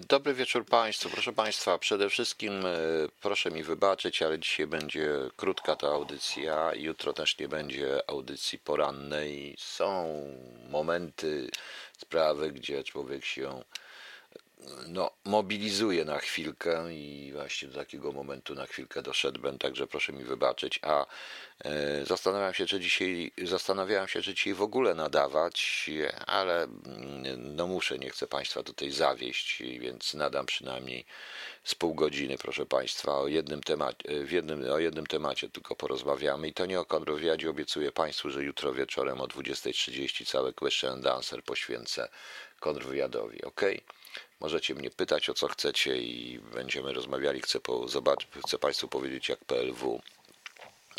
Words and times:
Dobry 0.00 0.34
wieczór 0.34 0.66
Państwu. 0.66 1.10
Proszę 1.10 1.32
Państwa, 1.32 1.78
przede 1.78 2.08
wszystkim 2.10 2.66
e, 2.66 2.78
proszę 3.20 3.50
mi 3.50 3.62
wybaczyć, 3.62 4.22
ale 4.22 4.38
dzisiaj 4.38 4.66
będzie 4.66 5.10
krótka 5.36 5.76
ta 5.76 5.86
audycja. 5.88 6.70
Jutro 6.74 7.12
też 7.12 7.38
nie 7.38 7.48
będzie 7.48 8.10
audycji 8.10 8.58
porannej. 8.58 9.54
Są 9.58 10.24
momenty, 10.70 11.50
sprawy, 11.98 12.52
gdzie 12.52 12.84
człowiek 12.84 13.24
się 13.24 13.62
no, 14.88 15.10
mobilizuje 15.24 16.04
na 16.04 16.18
chwilkę 16.18 16.94
i 16.94 17.32
właśnie 17.32 17.68
do 17.68 17.74
takiego 17.74 18.12
momentu 18.12 18.54
na 18.54 18.66
chwilkę 18.66 19.02
doszedłem, 19.02 19.58
także 19.58 19.86
proszę 19.86 20.12
mi 20.12 20.24
wybaczyć. 20.24 20.78
A 20.82 21.06
e, 21.64 22.06
zastanawiam 22.06 22.54
się, 22.54 22.66
czy 22.66 22.80
dzisiaj, 22.80 23.32
zastanawiałem 23.42 24.08
się, 24.08 24.22
czy 24.22 24.34
dzisiaj 24.34 24.54
w 24.54 24.62
ogóle 24.62 24.94
nadawać, 24.94 25.90
ale 26.26 26.62
mm, 26.62 27.56
no 27.56 27.66
muszę, 27.66 27.98
nie 27.98 28.10
chcę 28.10 28.26
Państwa 28.26 28.62
tutaj 28.62 28.90
zawieść, 28.90 29.62
więc 29.80 30.14
nadam 30.14 30.46
przynajmniej 30.46 31.04
z 31.64 31.74
pół 31.74 31.94
godziny, 31.94 32.38
proszę 32.38 32.66
Państwa, 32.66 33.18
o 33.18 33.28
jednym 33.28 33.62
temacie, 33.62 34.24
w 34.24 34.32
jednym, 34.32 34.70
o 34.70 34.78
jednym 34.78 35.06
temacie 35.06 35.48
tylko 35.48 35.76
porozmawiamy 35.76 36.48
i 36.48 36.52
to 36.52 36.66
nie 36.66 36.80
o 36.80 36.84
kontrwywiadzie, 36.84 37.50
obiecuję 37.50 37.92
Państwu, 37.92 38.30
że 38.30 38.42
jutro 38.42 38.72
wieczorem 38.72 39.20
o 39.20 39.26
20.30 39.26 40.26
cały 40.26 40.52
Question 40.52 40.92
and 40.92 41.06
Answer 41.06 41.44
poświęcę 41.44 42.08
kontrwywiadowi, 42.60 43.42
ok? 43.42 43.60
Możecie 44.42 44.74
mnie 44.74 44.90
pytać 44.90 45.28
o 45.28 45.34
co 45.34 45.48
chcecie 45.48 45.98
i 45.98 46.38
będziemy 46.38 46.92
rozmawiali. 46.92 47.40
Chcę, 47.40 47.60
po, 47.60 47.88
zobacz, 47.88 48.26
chcę 48.46 48.58
Państwu 48.58 48.88
powiedzieć, 48.88 49.28
jak 49.28 49.44
PLW 49.44 50.00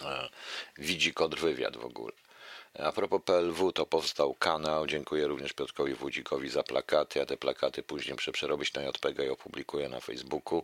e, 0.02 0.30
widzi 0.78 1.14
kontrwywiad 1.14 1.78
w 1.78 1.86
ogóle. 1.86 2.12
A 2.80 2.92
propos 2.92 3.22
PLW, 3.26 3.72
to 3.72 3.86
powstał 3.86 4.34
kanał. 4.34 4.88
Dziękuję 4.88 5.28
również 5.28 5.54
Piotrkowi 5.54 5.94
Wódzikowi 5.94 6.50
za 6.50 6.64
plakaty. 6.64 7.20
Ja 7.20 7.26
te 7.26 7.38
plakaty 7.38 7.84
później 7.84 8.18
przerobić 8.34 8.74
na 8.74 8.82
JPG 8.82 9.26
i 9.26 9.30
opublikuję 9.30 9.90
na 9.90 10.00
Facebooku. 10.00 10.64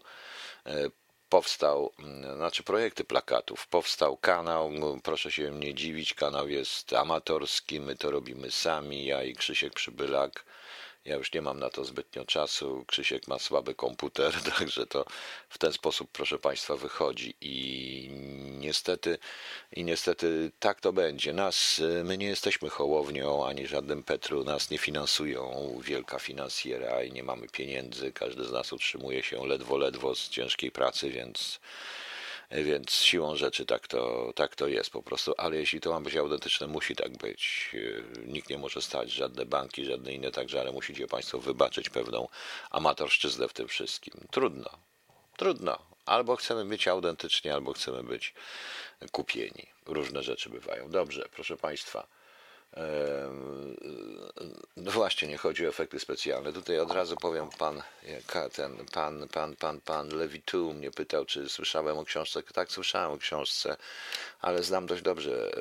E, 0.65 0.89
powstał, 1.29 1.93
znaczy 2.35 2.63
projekty 2.63 3.03
plakatów, 3.03 3.67
powstał 3.67 4.17
kanał, 4.17 4.71
proszę 5.03 5.31
się 5.31 5.51
nie 5.51 5.73
dziwić, 5.73 6.13
kanał 6.13 6.49
jest 6.49 6.93
amatorski, 6.93 7.79
my 7.79 7.95
to 7.95 8.11
robimy 8.11 8.51
sami, 8.51 9.05
ja 9.05 9.23
i 9.23 9.35
Krzysiek 9.35 9.73
Przybylak 9.73 10.45
ja 11.05 11.15
już 11.15 11.33
nie 11.33 11.41
mam 11.41 11.59
na 11.59 11.69
to 11.69 11.85
zbytnio 11.85 12.25
czasu. 12.25 12.85
Krzysiek 12.87 13.27
ma 13.27 13.39
słaby 13.39 13.75
komputer, 13.75 14.33
także 14.57 14.87
to 14.87 15.05
w 15.49 15.57
ten 15.57 15.73
sposób, 15.73 16.09
proszę 16.13 16.39
Państwa, 16.39 16.75
wychodzi. 16.75 17.33
I 17.41 18.09
niestety, 18.59 19.17
i 19.75 19.83
niestety 19.83 20.51
tak 20.59 20.81
to 20.81 20.93
będzie. 20.93 21.33
Nas, 21.33 21.81
my 22.03 22.17
nie 22.17 22.27
jesteśmy 22.27 22.69
hołownią 22.69 23.47
ani 23.47 23.67
żadnym 23.67 24.03
Petru, 24.03 24.43
nas 24.43 24.69
nie 24.69 24.77
finansują 24.77 25.73
wielka 25.83 26.19
finansjera 26.19 27.03
i 27.03 27.11
nie 27.11 27.23
mamy 27.23 27.47
pieniędzy. 27.47 28.11
Każdy 28.11 28.45
z 28.45 28.51
nas 28.51 28.73
utrzymuje 28.73 29.23
się 29.23 29.47
ledwo, 29.47 29.77
ledwo 29.77 30.15
z 30.15 30.29
ciężkiej 30.29 30.71
pracy, 30.71 31.09
więc 31.09 31.59
więc 32.51 32.91
siłą 32.91 33.35
rzeczy 33.35 33.65
tak 33.65 33.87
to, 33.87 34.31
tak 34.35 34.55
to 34.55 34.67
jest 34.67 34.89
po 34.89 35.03
prostu. 35.03 35.33
Ale 35.37 35.55
jeśli 35.55 35.81
to 35.81 35.91
ma 35.91 36.01
być 36.01 36.15
autentyczne, 36.15 36.67
musi 36.67 36.95
tak 36.95 37.17
być. 37.17 37.71
Nikt 38.25 38.49
nie 38.49 38.57
może 38.57 38.81
stać, 38.81 39.11
żadne 39.11 39.45
banki, 39.45 39.85
żadne 39.85 40.13
inne 40.13 40.31
także, 40.31 40.59
ale 40.59 40.71
musicie 40.71 41.07
Państwo 41.07 41.39
wybaczyć 41.39 41.89
pewną 41.89 42.27
amatorszczyznę 42.69 43.47
w 43.47 43.53
tym 43.53 43.67
wszystkim. 43.67 44.13
Trudno, 44.31 44.69
trudno. 45.37 45.79
Albo 46.05 46.35
chcemy 46.35 46.65
być 46.65 46.87
autentyczni, 46.87 47.51
albo 47.51 47.73
chcemy 47.73 48.03
być 48.03 48.33
kupieni. 49.11 49.67
Różne 49.85 50.23
rzeczy 50.23 50.49
bywają. 50.49 50.89
Dobrze, 50.89 51.29
proszę 51.31 51.57
Państwa. 51.57 52.07
No 54.77 54.91
właśnie, 54.91 55.27
nie 55.27 55.37
chodzi 55.37 55.65
o 55.65 55.69
efekty 55.69 55.99
specjalne. 55.99 56.53
Tutaj 56.53 56.79
od 56.79 56.91
razu 56.91 57.15
powiem, 57.15 57.49
pan, 57.57 57.81
ten, 58.53 58.85
pan, 58.93 59.27
pan, 59.27 59.55
pan, 59.55 59.81
pan 59.81 60.09
Lewitu 60.09 60.73
mnie 60.73 60.91
pytał, 60.91 61.25
czy 61.25 61.49
słyszałem 61.49 61.97
o 61.97 62.05
książce. 62.05 62.43
Tak, 62.43 62.71
słyszałem 62.71 63.11
o 63.11 63.17
książce, 63.17 63.77
ale 64.41 64.63
znam 64.63 64.85
dość 64.85 65.01
dobrze 65.01 65.51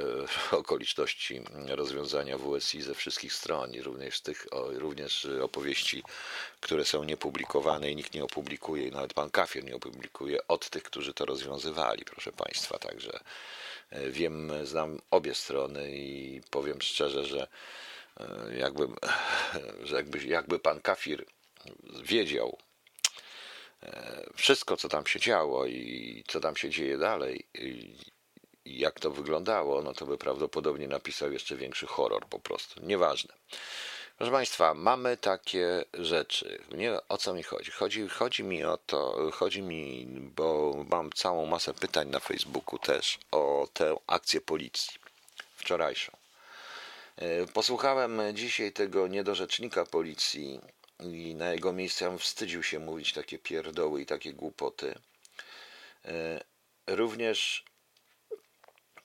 e, 0.53 0.57
okoliczności 0.57 1.43
rozwiązania 1.69 2.39
WSI 2.39 2.83
ze 2.83 2.95
wszystkich 2.95 3.33
stron 3.33 3.75
i 3.75 3.83
również 3.83 4.21
tych, 4.21 4.47
również 4.53 5.27
opowieści, 5.43 6.03
które 6.61 6.85
są 6.85 7.05
niepublikowane 7.05 7.91
i 7.91 7.97
nikt 7.97 8.15
nie 8.15 8.25
opublikuje, 8.25 8.89
i 8.89 8.93
nawet 8.93 9.15
pan 9.15 9.31
Kafier 9.31 9.65
nie 9.65 9.77
opublikuje 9.77 10.49
od 10.49 10.71
tych, 10.71 10.83
którzy 10.83 11.15
to 11.15 11.25
rozwiązywali, 11.25 12.05
proszę 12.05 12.33
państwa. 12.33 12.79
Także 12.79 13.21
Wiem, 13.93 14.53
znam 14.67 14.99
obie 15.11 15.35
strony 15.35 15.91
i 15.97 16.41
powiem 16.51 16.83
szczerze, 16.83 17.25
że 17.25 17.49
e, 18.21 18.57
jakby, 18.59 18.89
że 19.87 19.97
jakby, 19.97 20.25
jakby 20.25 20.59
pan 20.59 20.81
Kafir 20.81 21.25
wiedział 22.03 22.59
e, 23.83 24.25
wszystko, 24.35 24.77
co 24.77 24.89
tam 24.89 25.07
się 25.07 25.21
działo 25.21 25.67
i 25.67 26.25
co 26.27 26.41
tam 26.41 26.57
się 26.57 26.71
dzieje 26.71 26.99
dalej, 26.99 27.47
jak 28.65 29.01
to 29.01 29.11
wyglądało, 29.11 29.83
no 29.83 29.93
to 29.93 30.07
by 30.07 30.19
prawdopodobnie 30.19 30.89
napisał 30.89 31.33
jeszcze 31.33 31.57
większy 31.57 31.87
horror 31.87 32.29
po 32.29 32.39
prostu. 32.39 32.87
Nieważne. 32.87 33.35
Proszę 34.19 34.33
Państwa, 34.33 34.75
mamy 34.75 35.17
takie 35.17 35.85
rzeczy. 35.95 36.63
Nie, 36.73 36.93
o 37.09 37.19
co 37.19 37.35
mi 37.35 37.43
chodzi? 37.43 37.71
chodzi? 37.71 38.09
Chodzi 38.09 38.45
mi 38.45 38.65
o 38.65 38.77
to, 38.77 39.31
chodzi 39.33 39.63
mi, 39.63 40.07
bo 40.37 40.75
mam 40.91 41.13
całą 41.13 41.47
masę 41.47 41.75
pytań 41.75 42.09
na 42.09 42.21
Facebooku 42.21 42.79
też 42.79 43.19
o 43.31 43.69
tę 43.73 43.97
akcję 44.07 44.41
policji 44.41 44.99
wczorajszą. 45.57 46.13
E, 47.17 47.47
posłuchałem 47.47 48.21
dzisiaj 48.33 48.73
tego 48.73 49.09
niedorzecznika 49.09 49.87
policji 49.87 50.61
i 51.01 51.35
na 51.35 51.53
jego 51.53 51.73
miejscu 51.73 52.19
wstydził 52.19 52.63
się 52.63 52.79
mówić 52.79 53.13
takie 53.13 53.39
pierdoły 53.39 54.03
i 54.03 54.07
takie 54.07 54.33
głupoty. 54.33 54.95
E, 56.05 56.41
również, 56.87 57.65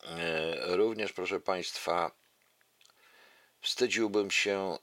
e, 0.06 0.76
również 0.76 1.14
proszę 1.14 1.40
Państwa, 1.40 2.12
Wstydziłbym 3.64 4.32
się 4.32 4.78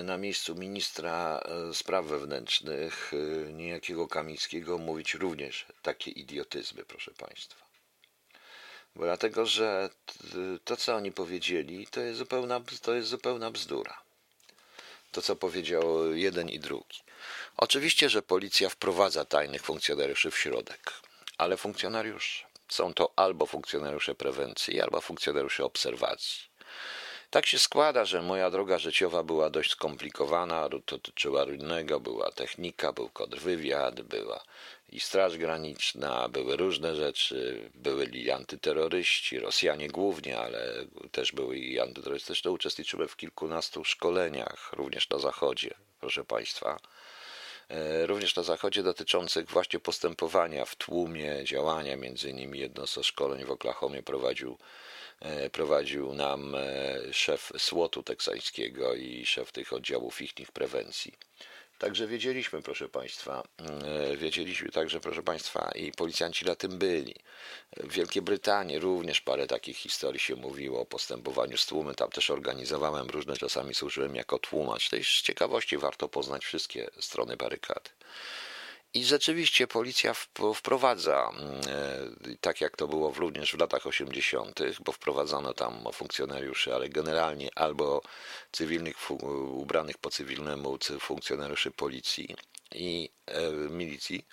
e, 0.00 0.02
na 0.02 0.18
miejscu 0.18 0.54
ministra 0.54 1.40
e, 1.44 1.74
spraw 1.74 2.06
wewnętrznych, 2.06 3.12
e, 3.12 3.52
niejakiego 3.52 4.08
Kamińskiego, 4.08 4.78
mówić 4.78 5.14
również 5.14 5.66
takie 5.82 6.10
idiotyzmy, 6.10 6.84
proszę 6.84 7.10
Państwa. 7.10 7.64
Bo 8.96 9.04
dlatego, 9.04 9.46
że 9.46 9.90
to, 10.64 10.76
co 10.76 10.94
oni 10.94 11.12
powiedzieli, 11.12 11.86
to 11.86 12.00
jest 12.00 12.18
zupełna, 12.18 12.60
to 12.82 12.94
jest 12.94 13.08
zupełna 13.08 13.50
bzdura. 13.50 14.00
To, 15.12 15.22
co 15.22 15.36
powiedział 15.36 16.14
jeden 16.14 16.48
i 16.48 16.60
drugi. 16.60 16.98
Oczywiście, 17.56 18.08
że 18.08 18.22
policja 18.22 18.68
wprowadza 18.68 19.24
tajnych 19.24 19.62
funkcjonariuszy 19.62 20.30
w 20.30 20.38
środek, 20.38 20.92
ale 21.38 21.56
funkcjonariusze 21.56 22.44
są 22.68 22.94
to 22.94 23.12
albo 23.16 23.46
funkcjonariusze 23.46 24.14
prewencji, 24.14 24.80
albo 24.80 25.00
funkcjonariusze 25.00 25.64
obserwacji. 25.64 26.54
Tak 27.34 27.46
się 27.46 27.58
składa, 27.58 28.04
że 28.04 28.22
moja 28.22 28.50
droga 28.50 28.78
życiowa 28.78 29.22
była 29.22 29.50
dość 29.50 29.70
skomplikowana, 29.70 30.68
dotyczyła 30.68 31.44
innego, 31.44 32.00
była 32.00 32.30
technika, 32.30 32.92
był 32.92 33.08
kontrwywiad, 33.08 34.00
była 34.00 34.44
i 34.88 35.00
Straż 35.00 35.38
Graniczna, 35.38 36.28
były 36.28 36.56
różne 36.56 36.96
rzeczy, 36.96 37.70
byli 37.74 38.30
antyterroryści, 38.30 39.40
Rosjanie 39.40 39.88
głównie, 39.88 40.38
ale 40.38 40.84
też 41.12 41.32
były 41.32 41.58
i 41.58 41.80
antyterrorystyczne. 41.80 42.50
Uczestniczyłem 42.50 43.08
w 43.08 43.16
kilkunastu 43.16 43.84
szkoleniach, 43.84 44.70
również 44.72 45.10
na 45.10 45.18
Zachodzie, 45.18 45.74
proszę 46.00 46.24
Państwa. 46.24 46.78
E, 47.68 48.06
również 48.06 48.36
na 48.36 48.42
Zachodzie 48.42 48.82
dotyczących 48.82 49.50
właśnie 49.50 49.80
postępowania 49.80 50.64
w 50.64 50.76
tłumie, 50.76 51.44
działania, 51.44 51.96
między 51.96 52.30
innymi 52.30 52.58
jedno 52.58 52.86
ze 52.86 53.04
szkoleń 53.04 53.44
w 53.44 53.50
Oklahomie 53.50 54.02
prowadził 54.02 54.58
prowadził 55.52 56.14
nam 56.14 56.54
e, 56.54 57.12
szef 57.12 57.52
słotu 57.58 58.02
teksańskiego 58.02 58.94
i 58.94 59.26
szef 59.26 59.52
tych 59.52 59.72
oddziałów 59.72 60.20
ich 60.20 60.52
prewencji. 60.52 61.12
Także 61.78 62.06
wiedzieliśmy, 62.06 62.62
proszę 62.62 62.88
Państwa, 62.88 63.42
e, 63.58 64.16
wiedzieliśmy 64.16 64.70
także, 64.70 65.00
proszę 65.00 65.22
Państwa, 65.22 65.70
i 65.74 65.92
policjanci 65.92 66.44
na 66.44 66.54
tym 66.54 66.78
byli. 66.78 67.14
W 67.76 67.92
Wielkiej 67.92 68.22
Brytanii 68.22 68.78
również 68.78 69.20
parę 69.20 69.46
takich 69.46 69.76
historii 69.76 70.20
się 70.20 70.36
mówiło 70.36 70.80
o 70.80 70.86
postępowaniu 70.86 71.56
z 71.56 71.66
tłumem. 71.66 71.94
Tam 71.94 72.10
też 72.10 72.30
organizowałem 72.30 73.10
różne, 73.10 73.36
czasami 73.36 73.74
służyłem 73.74 74.16
jako 74.16 74.38
tłumacz. 74.38 74.90
Z 74.90 75.22
ciekawości 75.22 75.78
warto 75.78 76.08
poznać 76.08 76.44
wszystkie 76.44 76.90
strony 77.00 77.36
barykady. 77.36 77.90
I 78.94 79.04
rzeczywiście 79.04 79.66
policja 79.66 80.14
wprowadza, 80.54 81.30
mm, 81.30 81.60
e, 82.32 82.36
tak 82.40 82.60
jak 82.60 82.76
to 82.76 82.88
było 82.88 83.12
również 83.16 83.52
w 83.52 83.58
latach 83.58 83.86
80., 83.86 84.60
bo 84.80 84.92
wprowadzono 84.92 85.54
tam 85.54 85.84
funkcjonariuszy, 85.92 86.74
ale 86.74 86.88
generalnie 86.88 87.50
albo 87.54 88.02
cywilnych 88.52 89.10
ubranych 89.50 89.98
po 89.98 90.10
cywilnemu 90.10 90.78
funkcjonariuszy 91.00 91.70
policji 91.70 92.36
i 92.74 93.10
e, 93.26 93.50
milicji, 93.52 94.26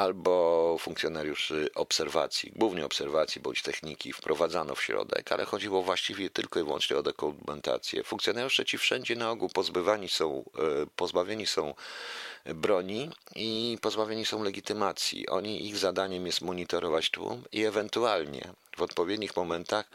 albo 0.00 0.76
funkcjonariuszy 0.78 1.70
obserwacji, 1.74 2.52
głównie 2.56 2.84
obserwacji 2.86 3.40
bądź 3.40 3.62
techniki 3.62 4.12
wprowadzano 4.12 4.74
w 4.74 4.82
środek, 4.82 5.32
ale 5.32 5.44
chodziło 5.44 5.82
właściwie 5.82 6.30
tylko 6.30 6.60
i 6.60 6.64
wyłącznie 6.64 6.96
o 6.96 7.02
dokumentację. 7.02 8.04
Funkcjonariusze 8.04 8.64
ci 8.64 8.78
wszędzie 8.78 9.16
na 9.16 9.30
ogół 9.30 9.48
pozbywani 9.48 10.08
są, 10.08 10.44
e, 10.58 10.86
pozbawieni 10.96 11.46
są 11.46 11.74
broni 12.44 13.10
i 13.36 13.78
pozbawieni 13.80 14.26
są 14.26 14.42
legitymacji. 14.42 15.28
Oni, 15.28 15.66
ich 15.66 15.76
zadaniem 15.76 16.26
jest 16.26 16.40
monitorować 16.40 17.10
tłum 17.10 17.42
i 17.52 17.64
ewentualnie 17.64 18.52
w 18.76 18.82
odpowiednich 18.82 19.36
momentach, 19.36 19.90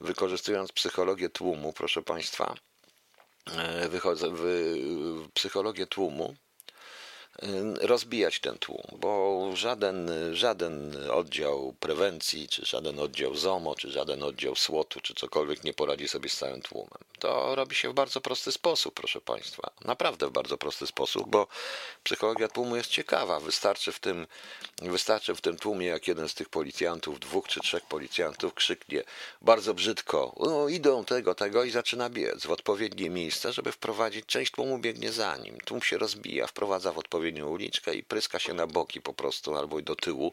wykorzystując 0.00 0.72
psychologię 0.72 1.28
tłumu, 1.28 1.72
proszę 1.72 2.02
Państwa, 2.02 2.54
e, 3.56 3.88
wychodzę 3.88 4.30
w 4.32 4.44
psychologię 5.34 5.86
tłumu, 5.86 6.36
rozbijać 7.80 8.40
ten 8.40 8.58
tłum, 8.58 8.82
bo 8.98 9.50
żaden, 9.54 10.10
żaden 10.32 10.96
oddział 11.10 11.74
prewencji, 11.80 12.48
czy 12.48 12.66
żaden 12.66 12.98
oddział 12.98 13.34
ZOMO, 13.34 13.74
czy 13.74 13.90
żaden 13.90 14.22
oddział 14.22 14.56
SWOT-u, 14.56 15.00
czy 15.00 15.14
cokolwiek 15.14 15.64
nie 15.64 15.72
poradzi 15.72 16.08
sobie 16.08 16.28
z 16.28 16.36
całym 16.36 16.62
tłumem. 16.62 16.98
To 17.18 17.54
robi 17.54 17.74
się 17.74 17.90
w 17.90 17.94
bardzo 17.94 18.20
prosty 18.20 18.52
sposób, 18.52 18.94
proszę 18.94 19.20
Państwa. 19.20 19.70
Naprawdę 19.84 20.26
w 20.26 20.30
bardzo 20.30 20.58
prosty 20.58 20.86
sposób, 20.86 21.30
bo 21.30 21.46
psychologia 22.04 22.48
tłumu 22.48 22.76
jest 22.76 22.90
ciekawa. 22.90 23.40
Wystarczy 23.40 23.92
w 23.92 23.98
tym, 24.00 24.26
wystarczy 24.82 25.34
w 25.34 25.40
tym 25.40 25.56
tłumie, 25.56 25.86
jak 25.86 26.08
jeden 26.08 26.28
z 26.28 26.34
tych 26.34 26.48
policjantów, 26.48 27.20
dwóch 27.20 27.48
czy 27.48 27.60
trzech 27.60 27.84
policjantów 27.84 28.54
krzyknie 28.54 29.02
bardzo 29.42 29.74
brzydko, 29.74 30.34
idą 30.68 31.04
tego, 31.04 31.34
tego 31.34 31.64
i 31.64 31.70
zaczyna 31.70 32.10
biec 32.10 32.46
w 32.46 32.50
odpowiednie 32.50 33.10
miejsce, 33.10 33.52
żeby 33.52 33.72
wprowadzić, 33.72 34.26
część 34.26 34.52
tłumu 34.52 34.78
biegnie 34.78 35.12
za 35.12 35.36
nim. 35.36 35.58
Tłum 35.64 35.82
się 35.82 35.98
rozbija, 35.98 36.46
wprowadza 36.46 36.92
w 36.92 36.98
odpowiednie 36.98 37.29
odpowiednią 37.30 37.48
uliczkę 37.48 37.94
i 37.94 38.02
pryska 38.02 38.38
się 38.38 38.54
na 38.54 38.66
boki 38.66 39.00
po 39.00 39.14
prostu, 39.14 39.56
albo 39.56 39.82
do 39.82 39.96
tyłu, 39.96 40.32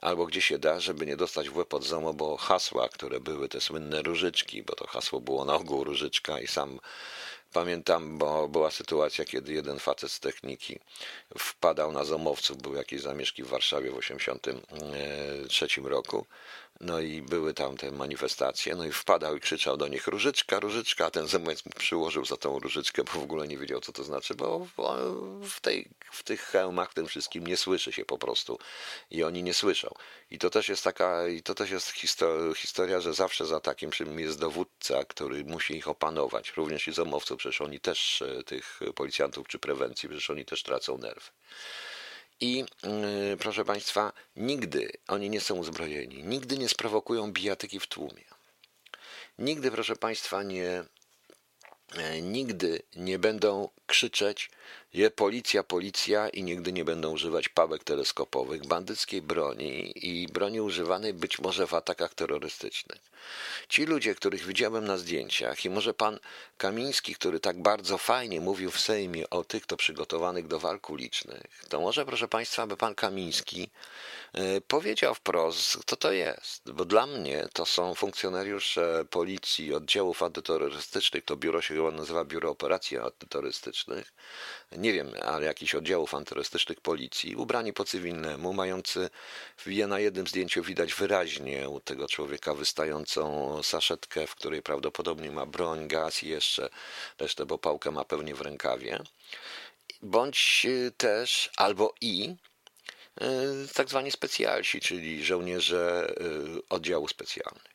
albo 0.00 0.26
gdzie 0.26 0.40
się 0.40 0.58
da, 0.58 0.80
żeby 0.80 1.06
nie 1.06 1.16
dostać 1.16 1.48
w 1.48 1.56
łeb 1.56 1.74
od 1.74 1.84
zomo, 1.84 2.14
bo 2.14 2.36
hasła, 2.36 2.88
które 2.88 3.20
były 3.20 3.48
te 3.48 3.60
słynne 3.60 4.02
różyczki, 4.02 4.62
bo 4.62 4.74
to 4.74 4.86
hasło 4.86 5.20
było 5.20 5.44
na 5.44 5.54
ogół 5.54 5.84
różyczka 5.84 6.40
i 6.40 6.46
sam 6.46 6.80
Pamiętam, 7.54 8.18
bo 8.18 8.48
była 8.48 8.70
sytuacja, 8.70 9.24
kiedy 9.24 9.52
jeden 9.52 9.78
facet 9.78 10.12
z 10.12 10.20
techniki 10.20 10.78
wpadał 11.38 11.92
na 11.92 12.04
zomowców, 12.04 12.56
były 12.56 12.76
jakieś 12.76 13.00
zamieszki 13.00 13.42
w 13.42 13.46
Warszawie 13.46 13.90
w 13.90 14.00
1983 14.00 15.80
roku 15.84 16.26
no 16.80 17.00
i 17.00 17.22
były 17.22 17.54
tam 17.54 17.76
te 17.76 17.90
manifestacje, 17.90 18.76
no 18.76 18.84
i 18.84 18.92
wpadał 18.92 19.36
i 19.36 19.40
krzyczał 19.40 19.76
do 19.76 19.88
nich 19.88 20.06
różyczka, 20.06 20.60
różyczka, 20.60 21.06
a 21.06 21.10
ten 21.10 21.26
zębec 21.26 21.66
mu 21.66 21.72
przyłożył 21.72 22.24
za 22.24 22.36
tą 22.36 22.58
różyczkę, 22.58 23.04
bo 23.04 23.12
w 23.12 23.22
ogóle 23.22 23.48
nie 23.48 23.58
wiedział, 23.58 23.80
co 23.80 23.92
to 23.92 24.04
znaczy, 24.04 24.34
bo 24.34 24.66
w, 25.42 25.60
tej, 25.60 25.88
w 26.12 26.22
tych 26.22 26.40
hełmach 26.40 26.94
tym 26.94 27.06
wszystkim 27.06 27.46
nie 27.46 27.56
słyszy 27.56 27.92
się 27.92 28.04
po 28.04 28.18
prostu 28.18 28.58
i 29.10 29.24
oni 29.24 29.42
nie 29.42 29.54
słyszą. 29.54 29.94
I 30.30 30.38
to 30.38 30.50
też 30.50 30.68
jest 30.68 30.84
taka, 30.84 31.28
i 31.28 31.42
to 31.42 31.54
też 31.54 31.70
jest 31.70 31.92
historia, 32.56 33.00
że 33.00 33.14
zawsze 33.14 33.46
za 33.46 33.60
takim 33.60 33.90
czym 33.90 34.20
jest 34.20 34.38
dowódca, 34.38 35.04
który 35.04 35.44
musi 35.44 35.76
ich 35.76 35.88
opanować, 35.88 36.52
również 36.56 36.88
i 36.88 36.92
zomowców, 36.92 37.42
przecież 37.44 37.60
oni 37.60 37.80
też, 37.80 38.22
e, 38.22 38.44
tych 38.44 38.80
policjantów 38.94 39.48
czy 39.48 39.58
prewencji, 39.58 40.08
przecież 40.08 40.30
oni 40.30 40.44
też 40.44 40.62
tracą 40.62 40.98
nerwy. 40.98 41.30
I 42.40 42.58
yy, 42.58 43.36
proszę 43.38 43.64
Państwa, 43.64 44.12
nigdy 44.36 44.92
oni 45.08 45.30
nie 45.30 45.40
są 45.40 45.54
uzbrojeni, 45.54 46.22
nigdy 46.22 46.58
nie 46.58 46.68
sprowokują 46.68 47.32
bijatyki 47.32 47.80
w 47.80 47.86
tłumie. 47.86 48.24
Nigdy, 49.38 49.70
proszę 49.70 49.96
Państwa, 49.96 50.42
nie, 50.42 50.84
yy, 51.96 52.22
nigdy 52.22 52.82
nie 52.96 53.18
będą 53.18 53.68
krzyczeć 53.86 54.50
je 54.94 55.10
policja, 55.10 55.62
policja 55.62 56.28
i 56.28 56.42
nigdy 56.42 56.72
nie 56.72 56.84
będą 56.84 57.10
używać 57.10 57.48
pałek 57.48 57.84
teleskopowych, 57.84 58.66
bandyckiej 58.66 59.22
broni 59.22 59.92
i 60.06 60.28
broni 60.28 60.60
używanej 60.60 61.14
być 61.14 61.38
może 61.38 61.66
w 61.66 61.74
atakach 61.74 62.14
terrorystycznych. 62.14 63.00
Ci 63.68 63.86
ludzie, 63.86 64.14
których 64.14 64.46
widziałem 64.46 64.84
na 64.84 64.96
zdjęciach 64.96 65.64
i 65.64 65.70
może 65.70 65.94
pan 65.94 66.18
Kamiński, 66.58 67.14
który 67.14 67.40
tak 67.40 67.62
bardzo 67.62 67.98
fajnie 67.98 68.40
mówił 68.40 68.70
w 68.70 68.80
Sejmie 68.80 69.30
o 69.30 69.44
tych, 69.44 69.66
to 69.66 69.76
przygotowanych 69.76 70.46
do 70.46 70.60
walk 70.60 70.90
ulicznych, 70.90 71.64
to 71.68 71.80
może 71.80 72.06
proszę 72.06 72.28
państwa, 72.28 72.66
by 72.66 72.76
pan 72.76 72.94
Kamiński 72.94 73.70
e, 74.32 74.60
powiedział 74.60 75.14
wprost, 75.14 75.76
kto 75.76 75.96
to 75.96 76.12
jest, 76.12 76.72
bo 76.72 76.84
dla 76.84 77.06
mnie 77.06 77.48
to 77.52 77.66
są 77.66 77.94
funkcjonariusze 77.94 79.04
policji, 79.10 79.74
oddziałów 79.74 80.22
antyterrorystycznych, 80.22 81.24
to 81.24 81.36
biuro 81.36 81.62
się 81.62 81.74
chyba 81.74 81.90
nazywa 81.90 82.24
Biuro 82.24 82.50
Operacji 82.50 82.98
Antyterrorystycznych, 82.98 84.12
nie 84.84 84.92
wiem, 84.92 85.12
ale 85.22 85.46
jakichś 85.46 85.74
oddziałów 85.74 86.14
antyterrorystycznych 86.14 86.80
policji, 86.80 87.36
ubrani 87.36 87.72
po 87.72 87.84
cywilnemu, 87.84 88.52
mający 88.52 89.10
na 89.88 89.98
jednym 89.98 90.26
zdjęciu 90.26 90.62
widać 90.62 90.94
wyraźnie 90.94 91.68
u 91.68 91.80
tego 91.80 92.08
człowieka 92.08 92.54
wystającą 92.54 93.62
saszetkę, 93.62 94.26
w 94.26 94.34
której 94.34 94.62
prawdopodobnie 94.62 95.30
ma 95.30 95.46
broń, 95.46 95.88
gaz 95.88 96.22
i 96.22 96.28
jeszcze 96.28 96.68
resztę, 97.18 97.46
bo 97.46 97.58
pałkę 97.58 97.90
ma 97.90 98.04
pewnie 98.04 98.34
w 98.34 98.40
rękawie. 98.40 98.98
Bądź 100.02 100.66
też, 100.96 101.50
albo 101.56 101.94
i 102.00 102.34
y, 103.22 103.24
tak 103.74 103.88
zwani 103.88 104.10
specjalsi, 104.10 104.80
czyli 104.80 105.24
żołnierze 105.24 106.14
y, 106.56 106.68
oddziału 106.68 107.08
specjalnych. 107.08 107.73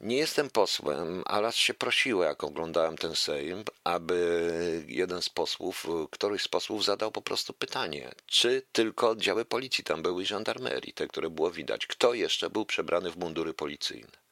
Nie 0.00 0.16
jestem 0.16 0.50
posłem, 0.50 1.22
ale 1.26 1.52
się 1.52 1.74
prosiło, 1.74 2.24
jak 2.24 2.44
oglądałem 2.44 2.98
ten 2.98 3.16
Sejm, 3.16 3.64
aby 3.84 4.84
jeden 4.88 5.22
z 5.22 5.28
posłów, 5.28 5.86
któryś 6.10 6.42
z 6.42 6.48
posłów 6.48 6.84
zadał 6.84 7.12
po 7.12 7.22
prostu 7.22 7.52
pytanie, 7.52 8.12
czy 8.26 8.62
tylko 8.72 9.10
oddziały 9.10 9.44
policji 9.44 9.84
tam 9.84 10.02
były 10.02 10.22
i 10.22 10.26
żandarmerii, 10.26 10.92
te, 10.92 11.08
które 11.08 11.30
było 11.30 11.50
widać. 11.50 11.86
Kto 11.86 12.14
jeszcze 12.14 12.50
był 12.50 12.66
przebrany 12.66 13.10
w 13.10 13.16
mundury 13.16 13.54
policyjne? 13.54 14.24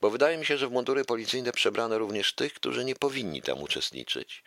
Bo 0.00 0.10
wydaje 0.10 0.38
mi 0.38 0.46
się, 0.46 0.58
że 0.58 0.68
w 0.68 0.72
mundury 0.72 1.04
policyjne 1.04 1.52
przebrano 1.52 1.98
również 1.98 2.32
tych, 2.32 2.54
którzy 2.54 2.84
nie 2.84 2.94
powinni 2.94 3.42
tam 3.42 3.62
uczestniczyć. 3.62 4.42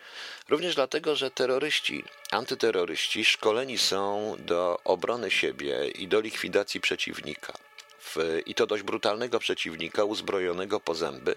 Również 0.50 0.76
dlatego, 0.76 1.16
że 1.16 1.32
terroryści, 1.32 2.04
antyterroryści 2.32 3.26
szkoleni 3.26 3.78
są 3.78 4.36
do 4.40 4.80
obrony 4.84 5.32
siebie 5.32 5.88
i 5.88 6.08
do 6.08 6.20
likwidacji 6.20 6.82
przeciwnika 6.82 7.69
w, 8.16 8.42
i 8.46 8.56
to 8.56 8.68
dość 8.68 8.84
brutalnego 8.84 9.40
przeciwnika, 9.40 10.04
uzbrojonego 10.04 10.80
po 10.80 10.96
zęby, 10.96 11.36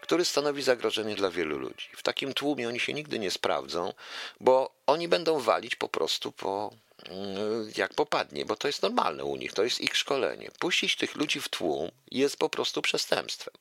który 0.00 0.24
stanowi 0.24 0.62
zagrożenie 0.62 1.14
dla 1.14 1.30
wielu 1.30 1.58
ludzi. 1.58 1.88
W 1.96 2.02
takim 2.02 2.34
tłumie 2.34 2.68
oni 2.68 2.80
się 2.80 2.92
nigdy 2.92 3.18
nie 3.18 3.30
sprawdzą, 3.30 3.92
bo 4.40 4.70
oni 4.86 5.08
będą 5.08 5.40
walić 5.40 5.76
po 5.76 5.88
prostu 5.88 6.32
po 6.32 6.70
mm, 7.06 7.70
jak 7.76 7.94
popadnie, 7.94 8.44
bo 8.44 8.56
to 8.56 8.68
jest 8.68 8.82
normalne 8.82 9.24
u 9.24 9.36
nich, 9.36 9.52
to 9.52 9.64
jest 9.64 9.80
ich 9.80 9.96
szkolenie. 9.96 10.50
Puścić 10.58 10.96
tych 10.96 11.16
ludzi 11.16 11.40
w 11.40 11.48
tłum 11.48 11.90
jest 12.10 12.36
po 12.36 12.48
prostu 12.48 12.82
przestępstwem. 12.82 13.54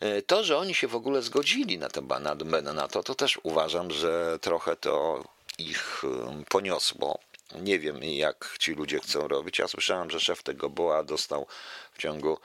E, 0.00 0.22
to, 0.22 0.44
że 0.44 0.58
oni 0.58 0.74
się 0.74 0.88
w 0.88 0.94
ogóle 0.96 1.22
zgodzili 1.22 1.78
na 1.78 1.88
to, 1.88 2.02
na, 2.02 2.34
na 2.74 2.88
to, 2.88 3.02
to 3.02 3.14
też 3.14 3.40
uważam, 3.42 3.90
że 3.90 4.38
trochę 4.40 4.76
to 4.76 5.24
ich 5.58 6.02
poniosło. 6.48 7.18
Nie 7.54 7.78
wiem, 7.78 8.02
jak 8.02 8.56
ci 8.58 8.74
ludzie 8.74 9.00
chcą 9.00 9.28
robić. 9.28 9.58
Ja 9.58 9.68
słyszałem, 9.68 10.10
że 10.10 10.20
szef 10.20 10.42
tego 10.42 10.70
BOA 10.70 11.02
dostał 11.02 11.46
w 11.92 11.98
ciągu 11.98 12.38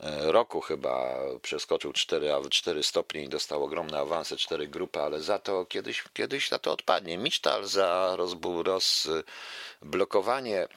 e, 0.00 0.32
roku 0.32 0.60
chyba 0.60 1.18
przeskoczył 1.42 1.92
4, 1.92 2.30
4 2.50 2.82
stopnie 2.82 3.24
i 3.24 3.28
dostał 3.28 3.64
ogromne 3.64 3.98
awanse, 3.98 4.36
4 4.36 4.68
grupy, 4.68 5.00
ale 5.00 5.20
za 5.20 5.38
to 5.38 5.66
kiedyś, 5.66 6.04
kiedyś 6.12 6.48
za 6.48 6.58
to 6.58 6.72
odpadnie. 6.72 7.18
Misztal 7.18 7.64
za 7.64 8.16
rozblokowanie 8.16 10.62
e, 10.62 10.68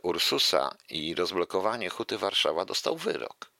Ursusa 0.00 0.76
i 0.90 1.14
rozblokowanie 1.14 1.88
Huty 1.88 2.18
Warszawa 2.18 2.64
dostał 2.64 2.96
wyrok. 2.96 3.50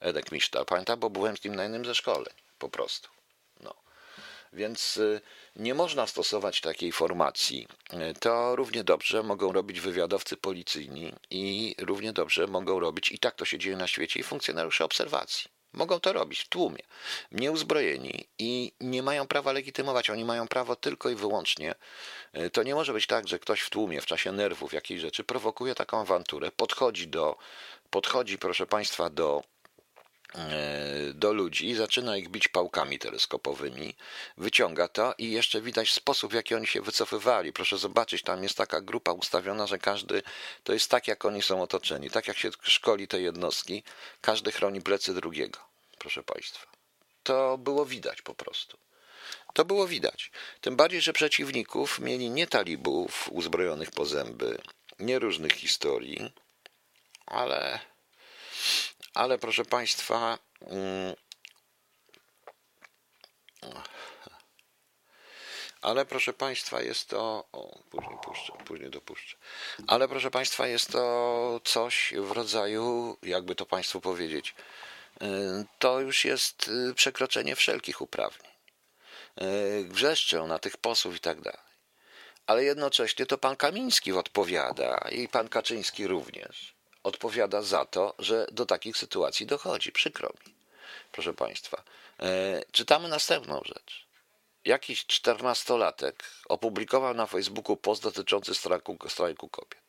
Edek 0.00 0.32
Misztal, 0.32 0.66
pamiętam, 0.66 1.00
bo 1.00 1.10
byłem 1.10 1.36
z 1.36 1.44
nim 1.44 1.54
na 1.54 1.62
jednym 1.62 1.84
ze 1.84 1.94
szkoleń, 1.94 2.34
po 2.58 2.68
prostu. 2.68 3.13
Więc 4.54 4.96
y, 4.96 5.20
nie 5.56 5.74
można 5.74 6.06
stosować 6.06 6.60
takiej 6.60 6.92
formacji. 6.92 7.68
Y, 7.92 8.14
to 8.20 8.56
równie 8.56 8.84
dobrze 8.84 9.22
mogą 9.22 9.52
robić 9.52 9.80
wywiadowcy 9.80 10.36
policyjni 10.36 11.12
i 11.30 11.74
równie 11.78 12.12
dobrze 12.12 12.46
mogą 12.46 12.80
robić, 12.80 13.12
i 13.12 13.18
tak 13.18 13.34
to 13.34 13.44
się 13.44 13.58
dzieje 13.58 13.76
na 13.76 13.86
świecie, 13.86 14.20
i 14.20 14.22
funkcjonariusze 14.22 14.84
obserwacji. 14.84 15.50
Mogą 15.72 16.00
to 16.00 16.12
robić 16.12 16.40
w 16.40 16.48
tłumie, 16.48 16.78
nieuzbrojeni 17.32 18.28
i 18.38 18.72
nie 18.80 19.02
mają 19.02 19.26
prawa 19.26 19.52
legitymować. 19.52 20.10
Oni 20.10 20.24
mają 20.24 20.48
prawo 20.48 20.76
tylko 20.76 21.10
i 21.10 21.14
wyłącznie. 21.14 21.74
Y, 22.36 22.50
to 22.50 22.62
nie 22.62 22.74
może 22.74 22.92
być 22.92 23.06
tak, 23.06 23.28
że 23.28 23.38
ktoś 23.38 23.60
w 23.60 23.70
tłumie, 23.70 24.00
w 24.00 24.06
czasie 24.06 24.32
nerwów 24.32 24.72
jakiejś 24.72 25.00
rzeczy 25.00 25.24
prowokuje 25.24 25.74
taką 25.74 26.00
awanturę, 26.00 26.50
podchodzi 26.56 27.08
do, 27.08 27.36
podchodzi, 27.90 28.38
proszę 28.38 28.66
Państwa, 28.66 29.10
do 29.10 29.42
do 31.14 31.32
ludzi, 31.32 31.74
zaczyna 31.74 32.16
ich 32.16 32.28
bić 32.28 32.48
pałkami 32.48 32.98
teleskopowymi, 32.98 33.94
wyciąga 34.36 34.88
to 34.88 35.14
i 35.18 35.30
jeszcze 35.30 35.60
widać 35.60 35.92
sposób, 35.92 36.32
w 36.32 36.34
jaki 36.34 36.54
oni 36.54 36.66
się 36.66 36.80
wycofywali. 36.80 37.52
Proszę 37.52 37.78
zobaczyć, 37.78 38.22
tam 38.22 38.42
jest 38.42 38.56
taka 38.56 38.80
grupa 38.80 39.12
ustawiona, 39.12 39.66
że 39.66 39.78
każdy 39.78 40.22
to 40.64 40.72
jest 40.72 40.90
tak, 40.90 41.08
jak 41.08 41.24
oni 41.24 41.42
są 41.42 41.62
otoczeni, 41.62 42.10
tak 42.10 42.28
jak 42.28 42.38
się 42.38 42.50
szkoli 42.62 43.08
te 43.08 43.20
jednostki, 43.20 43.82
każdy 44.20 44.52
chroni 44.52 44.80
plecy 44.80 45.14
drugiego, 45.14 45.58
proszę 45.98 46.22
Państwa. 46.22 46.66
To 47.22 47.58
było 47.58 47.86
widać 47.86 48.22
po 48.22 48.34
prostu. 48.34 48.78
To 49.54 49.64
było 49.64 49.86
widać. 49.86 50.30
Tym 50.60 50.76
bardziej, 50.76 51.00
że 51.00 51.12
przeciwników 51.12 51.98
mieli 51.98 52.30
nie 52.30 52.46
talibów 52.46 53.28
uzbrojonych 53.32 53.90
po 53.90 54.04
zęby, 54.04 54.58
nie 54.98 55.18
różnych 55.18 55.52
historii, 55.52 56.32
ale, 57.26 57.80
ale 59.14 59.38
proszę 59.38 59.64
Państwa, 59.64 60.38
mm, 60.60 61.14
ale 65.84 66.06
proszę 66.06 66.32
Państwa, 66.32 66.82
jest 66.82 67.08
to. 67.08 67.44
O, 67.52 67.78
później 67.90 68.18
puszczę, 68.22 68.52
później 68.64 68.90
dopuszczę. 68.90 69.36
Ale 69.86 70.08
proszę 70.08 70.30
Państwa, 70.30 70.66
jest 70.66 70.92
to 70.92 71.60
coś 71.64 72.14
w 72.16 72.30
rodzaju, 72.30 73.16
jakby 73.22 73.54
to 73.54 73.66
Państwu 73.66 74.00
powiedzieć, 74.00 74.54
y, 75.22 75.26
to 75.78 76.00
już 76.00 76.24
jest 76.24 76.68
y, 76.68 76.94
przekroczenie 76.94 77.56
wszelkich 77.56 78.00
uprawnień. 78.00 78.52
Y, 79.42 79.84
Wrzeszczą 79.88 80.46
na 80.46 80.58
tych 80.58 80.76
posłów 80.76 81.16
i 81.16 81.20
tak 81.20 81.40
dalej. 81.40 81.64
Ale 82.46 82.64
jednocześnie 82.64 83.26
to 83.26 83.38
pan 83.38 83.56
Kamiński 83.56 84.12
odpowiada 84.12 85.08
i 85.10 85.28
pan 85.28 85.48
Kaczyński 85.48 86.06
również 86.06 86.73
odpowiada 87.04 87.62
za 87.62 87.84
to, 87.84 88.14
że 88.18 88.46
do 88.52 88.66
takich 88.66 88.96
sytuacji 88.96 89.46
dochodzi. 89.46 89.92
Przykro 89.92 90.28
mi. 90.46 90.54
Proszę 91.12 91.34
Państwa, 91.34 91.82
czytamy 92.72 93.08
następną 93.08 93.60
rzecz 93.64 94.04
jakiś 94.64 95.06
czternastolatek 95.06 96.24
opublikował 96.48 97.14
na 97.14 97.26
Facebooku 97.26 97.76
post 97.76 98.02
dotyczący 98.02 98.54
strajku, 98.54 98.98
strajku 99.08 99.48
kobiet. 99.48 99.84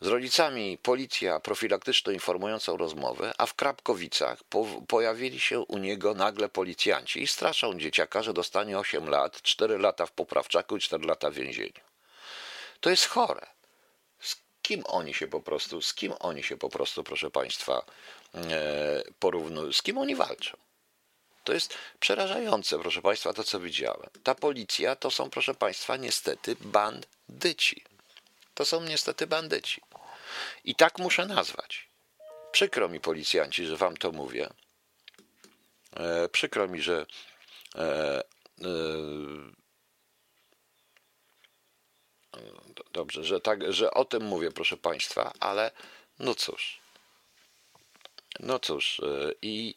Z 0.00 0.06
rodzicami 0.06 0.78
policja 0.82 1.40
profilaktyczną 1.40 2.12
informującą 2.12 2.76
rozmowę, 2.76 3.32
a 3.38 3.46
w 3.46 3.54
Krapkowicach 3.54 4.44
po, 4.44 4.66
pojawili 4.88 5.40
się 5.40 5.60
u 5.60 5.78
niego 5.78 6.14
nagle 6.14 6.48
policjanci 6.48 7.22
i 7.22 7.26
straszą 7.26 7.78
dzieciaka, 7.78 8.22
że 8.22 8.32
dostanie 8.32 8.78
8 8.78 9.08
lat, 9.08 9.42
4 9.42 9.78
lata 9.78 10.06
w 10.06 10.12
poprawczaku 10.12 10.76
i 10.76 10.80
4 10.80 11.06
lata 11.06 11.30
w 11.30 11.34
więzieniu. 11.34 11.80
To 12.80 12.90
jest 12.90 13.06
chore. 13.06 13.46
Kim 14.68 14.82
oni 14.86 15.14
się 15.14 15.26
po 15.26 15.40
prostu, 15.40 15.82
z 15.82 15.94
kim 15.94 16.12
oni 16.20 16.42
się 16.42 16.56
po 16.56 16.68
prostu, 16.68 17.04
proszę 17.04 17.30
Państwa, 17.30 17.82
e, 18.34 19.02
porównują, 19.18 19.72
z 19.72 19.82
kim 19.82 19.98
oni 19.98 20.14
walczą? 20.16 20.56
To 21.44 21.52
jest 21.52 21.74
przerażające, 22.00 22.78
proszę 22.78 23.02
Państwa, 23.02 23.32
to 23.32 23.44
co 23.44 23.60
widziałem. 23.60 24.10
Ta 24.22 24.34
policja 24.34 24.96
to 24.96 25.10
są, 25.10 25.30
proszę 25.30 25.54
Państwa, 25.54 25.96
niestety 25.96 26.56
bandyci. 26.60 27.84
To 28.54 28.64
są 28.64 28.80
niestety 28.80 29.26
bandyci. 29.26 29.80
I 30.64 30.74
tak 30.74 30.98
muszę 30.98 31.26
nazwać. 31.26 31.88
Przykro 32.52 32.88
mi, 32.88 33.00
policjanci, 33.00 33.66
że 33.66 33.76
Wam 33.76 33.96
to 33.96 34.12
mówię. 34.12 34.48
E, 35.96 36.28
przykro 36.28 36.68
mi, 36.68 36.82
że. 36.82 37.06
E, 37.74 38.22
e, 38.62 39.57
dobrze, 42.92 43.24
że, 43.24 43.40
tak, 43.40 43.72
że 43.72 43.90
o 43.90 44.04
tym 44.04 44.22
mówię, 44.22 44.50
proszę 44.50 44.76
Państwa, 44.76 45.32
ale 45.40 45.70
no 46.18 46.34
cóż. 46.34 46.80
No 48.40 48.58
cóż, 48.58 49.00
e, 49.00 49.32
i 49.42 49.74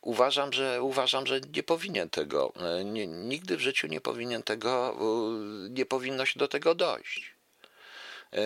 Uważam, 0.00 0.52
że 0.52 0.82
uważam, 0.82 1.26
że 1.26 1.40
nie 1.40 1.62
powinien 1.62 2.10
tego, 2.10 2.52
e, 2.56 2.84
nie, 2.84 3.06
nigdy 3.06 3.56
w 3.56 3.60
życiu 3.60 3.86
nie 3.86 4.00
powinien 4.00 4.42
tego, 4.42 4.96
nie 5.70 5.86
powinno 5.86 6.26
się 6.26 6.38
do 6.38 6.48
tego 6.48 6.74
dojść. 6.74 7.34
E, 8.32 8.40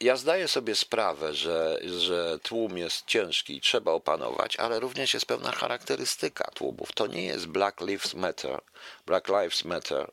ja 0.00 0.16
zdaję 0.16 0.48
sobie 0.48 0.74
sprawę, 0.74 1.34
że, 1.34 1.78
że 1.98 2.38
tłum 2.42 2.78
jest 2.78 3.06
ciężki 3.06 3.56
i 3.56 3.60
trzeba 3.60 3.92
opanować, 3.92 4.56
ale 4.56 4.80
również 4.80 5.14
jest 5.14 5.26
pewna 5.26 5.52
charakterystyka 5.52 6.50
tłumów. 6.50 6.92
To 6.92 7.06
nie 7.06 7.26
jest 7.26 7.46
Black 7.46 7.80
Lives 7.80 8.14
Matter, 8.14 8.60
Black 9.06 9.28
Lives 9.28 9.64
Matter, 9.64 10.10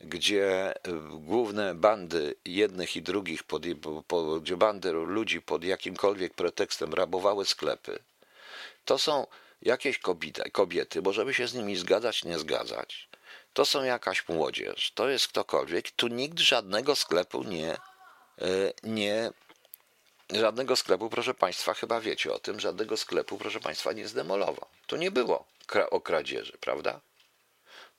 gdzie 0.00 0.74
główne 1.10 1.74
bandy 1.74 2.34
jednych 2.44 2.96
i 2.96 3.02
drugich, 3.02 3.44
pod, 3.44 3.62
gdzie 4.42 4.56
bandy 4.56 4.92
ludzi 4.92 5.40
pod 5.40 5.64
jakimkolwiek 5.64 6.34
pretekstem 6.34 6.94
rabowały 6.94 7.44
sklepy. 7.44 7.98
To 8.84 8.98
są 8.98 9.26
jakieś 9.62 9.98
kobiety, 9.98 10.50
kobiety, 10.50 11.02
możemy 11.02 11.34
się 11.34 11.48
z 11.48 11.54
nimi 11.54 11.76
zgadzać, 11.76 12.24
nie 12.24 12.38
zgadzać. 12.38 13.08
To 13.52 13.64
są 13.64 13.84
jakaś 13.84 14.28
młodzież, 14.28 14.92
to 14.94 15.08
jest 15.08 15.28
ktokolwiek. 15.28 15.90
Tu 15.90 16.08
nikt 16.08 16.38
żadnego 16.38 16.96
sklepu 16.96 17.42
nie, 17.42 17.72
e, 17.72 17.78
nie, 18.82 19.30
żadnego 20.30 20.76
sklepu, 20.76 21.10
proszę 21.10 21.34
Państwa, 21.34 21.74
chyba 21.74 22.00
wiecie 22.00 22.32
o 22.32 22.38
tym, 22.38 22.60
żadnego 22.60 22.96
sklepu, 22.96 23.38
proszę 23.38 23.60
Państwa, 23.60 23.92
nie 23.92 24.08
zdemolował. 24.08 24.66
To 24.86 24.96
nie 24.96 25.10
było 25.10 25.46
o 25.90 26.00
kradzieży, 26.00 26.58
prawda? 26.60 27.00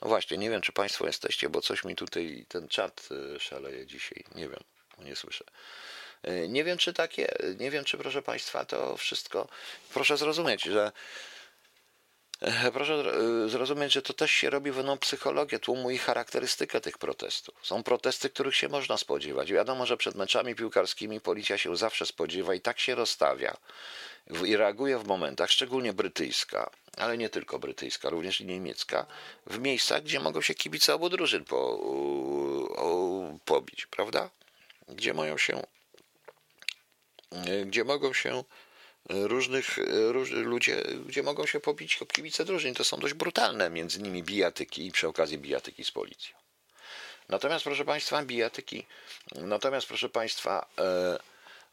No 0.01 0.07
właśnie, 0.07 0.37
nie 0.37 0.49
wiem, 0.49 0.61
czy 0.61 0.71
Państwo 0.71 1.07
jesteście, 1.07 1.49
bo 1.49 1.61
coś 1.61 1.83
mi 1.83 1.95
tutaj 1.95 2.45
ten 2.47 2.67
czat 2.67 3.09
e, 3.35 3.39
szaleje 3.39 3.85
dzisiaj. 3.85 4.23
Nie 4.35 4.49
wiem, 4.49 4.63
nie 4.99 5.15
słyszę. 5.15 5.45
E, 6.23 6.47
nie 6.47 6.63
wiem, 6.63 6.77
czy 6.77 6.93
takie, 6.93 7.33
nie 7.59 7.71
wiem, 7.71 7.83
czy 7.83 7.97
proszę 7.97 8.21
Państwa, 8.21 8.65
to 8.65 8.97
wszystko. 8.97 9.47
Proszę 9.93 10.17
zrozumieć, 10.17 10.63
że 10.63 10.91
Proszę 12.73 13.03
zrozumieć, 13.49 13.93
że 13.93 14.01
to 14.01 14.13
też 14.13 14.31
się 14.31 14.49
robi 14.49 14.71
pewną 14.71 14.97
psychologię 14.97 15.59
tłumu 15.59 15.89
i 15.89 15.97
charakterystykę 15.97 16.81
tych 16.81 16.97
protestów. 16.97 17.55
Są 17.63 17.83
protesty, 17.83 18.29
których 18.29 18.55
się 18.55 18.69
można 18.69 18.97
spodziewać. 18.97 19.51
Wiadomo, 19.51 19.85
że 19.85 19.97
przed 19.97 20.15
meczami 20.15 20.55
piłkarskimi 20.55 21.21
policja 21.21 21.57
się 21.57 21.77
zawsze 21.77 22.05
spodziewa 22.05 22.55
i 22.55 22.61
tak 22.61 22.79
się 22.79 22.95
rozstawia 22.95 23.57
i 24.45 24.57
reaguje 24.57 24.97
w 24.97 25.07
momentach, 25.07 25.51
szczególnie 25.51 25.93
brytyjska, 25.93 26.69
ale 26.97 27.17
nie 27.17 27.29
tylko 27.29 27.59
brytyjska, 27.59 28.09
również 28.09 28.41
i 28.41 28.45
niemiecka, 28.45 29.05
w 29.45 29.59
miejscach, 29.59 30.03
gdzie 30.03 30.19
mogą 30.19 30.41
się 30.41 30.55
kibice 30.55 30.93
obu 30.93 31.09
drużyn 31.09 31.45
po, 31.45 31.79
pobić, 33.45 33.85
prawda? 33.85 34.29
Gdzie 34.87 35.13
mają 35.13 35.37
się, 35.37 35.63
gdzie 37.65 37.83
mogą 37.83 38.13
się 38.13 38.43
różnych 39.09 39.77
róż, 40.11 40.31
ludzie, 40.31 40.83
gdzie 41.05 41.23
mogą 41.23 41.45
się 41.45 41.59
pobić 41.59 41.99
kibice 42.13 42.45
drużyn. 42.45 42.73
To 42.73 42.83
są 42.83 42.97
dość 42.97 43.13
brutalne, 43.13 43.69
między 43.69 44.01
nimi 44.01 44.23
bijatyki 44.23 44.87
i 44.87 44.91
przy 44.91 45.07
okazji 45.07 45.37
bijatyki 45.37 45.83
z 45.83 45.91
policją. 45.91 46.37
Natomiast, 47.29 47.63
proszę 47.63 47.85
Państwa, 47.85 48.23
bijatyki, 48.23 48.85
natomiast, 49.35 49.87
proszę 49.87 50.09
Państwa, 50.09 50.67
e, 50.79 51.19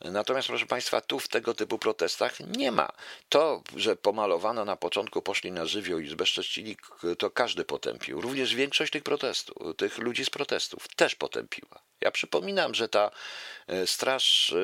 Natomiast, 0.01 0.49
proszę 0.49 0.67
Państwa, 0.67 1.01
tu 1.01 1.21
w 1.21 1.29
tego 1.29 1.55
typu 1.55 1.79
protestach 1.79 2.41
nie 2.41 2.73
ma. 2.73 2.89
To, 3.29 3.63
że 3.77 3.97
pomalowano 3.97 4.65
na 4.65 4.77
początku, 4.77 5.23
poszli 5.23 5.53
na 5.53 5.67
żywioł 5.67 5.99
i 5.99 6.09
zbezcześcili, 6.09 6.77
to 7.19 7.31
każdy 7.31 7.65
potępił. 7.65 8.21
Również 8.21 8.55
większość 8.55 8.93
tych 8.93 9.03
protestów, 9.03 9.77
tych 9.77 9.99
ludzi 9.99 10.25
z 10.25 10.31
protestów 10.31 10.89
też 10.97 11.15
potępiła. 11.15 11.83
Ja 12.01 12.11
przypominam, 12.11 12.75
że 12.75 12.89
ta 12.89 13.11
e, 13.67 13.87
straż 13.87 14.53
e, 14.53 14.57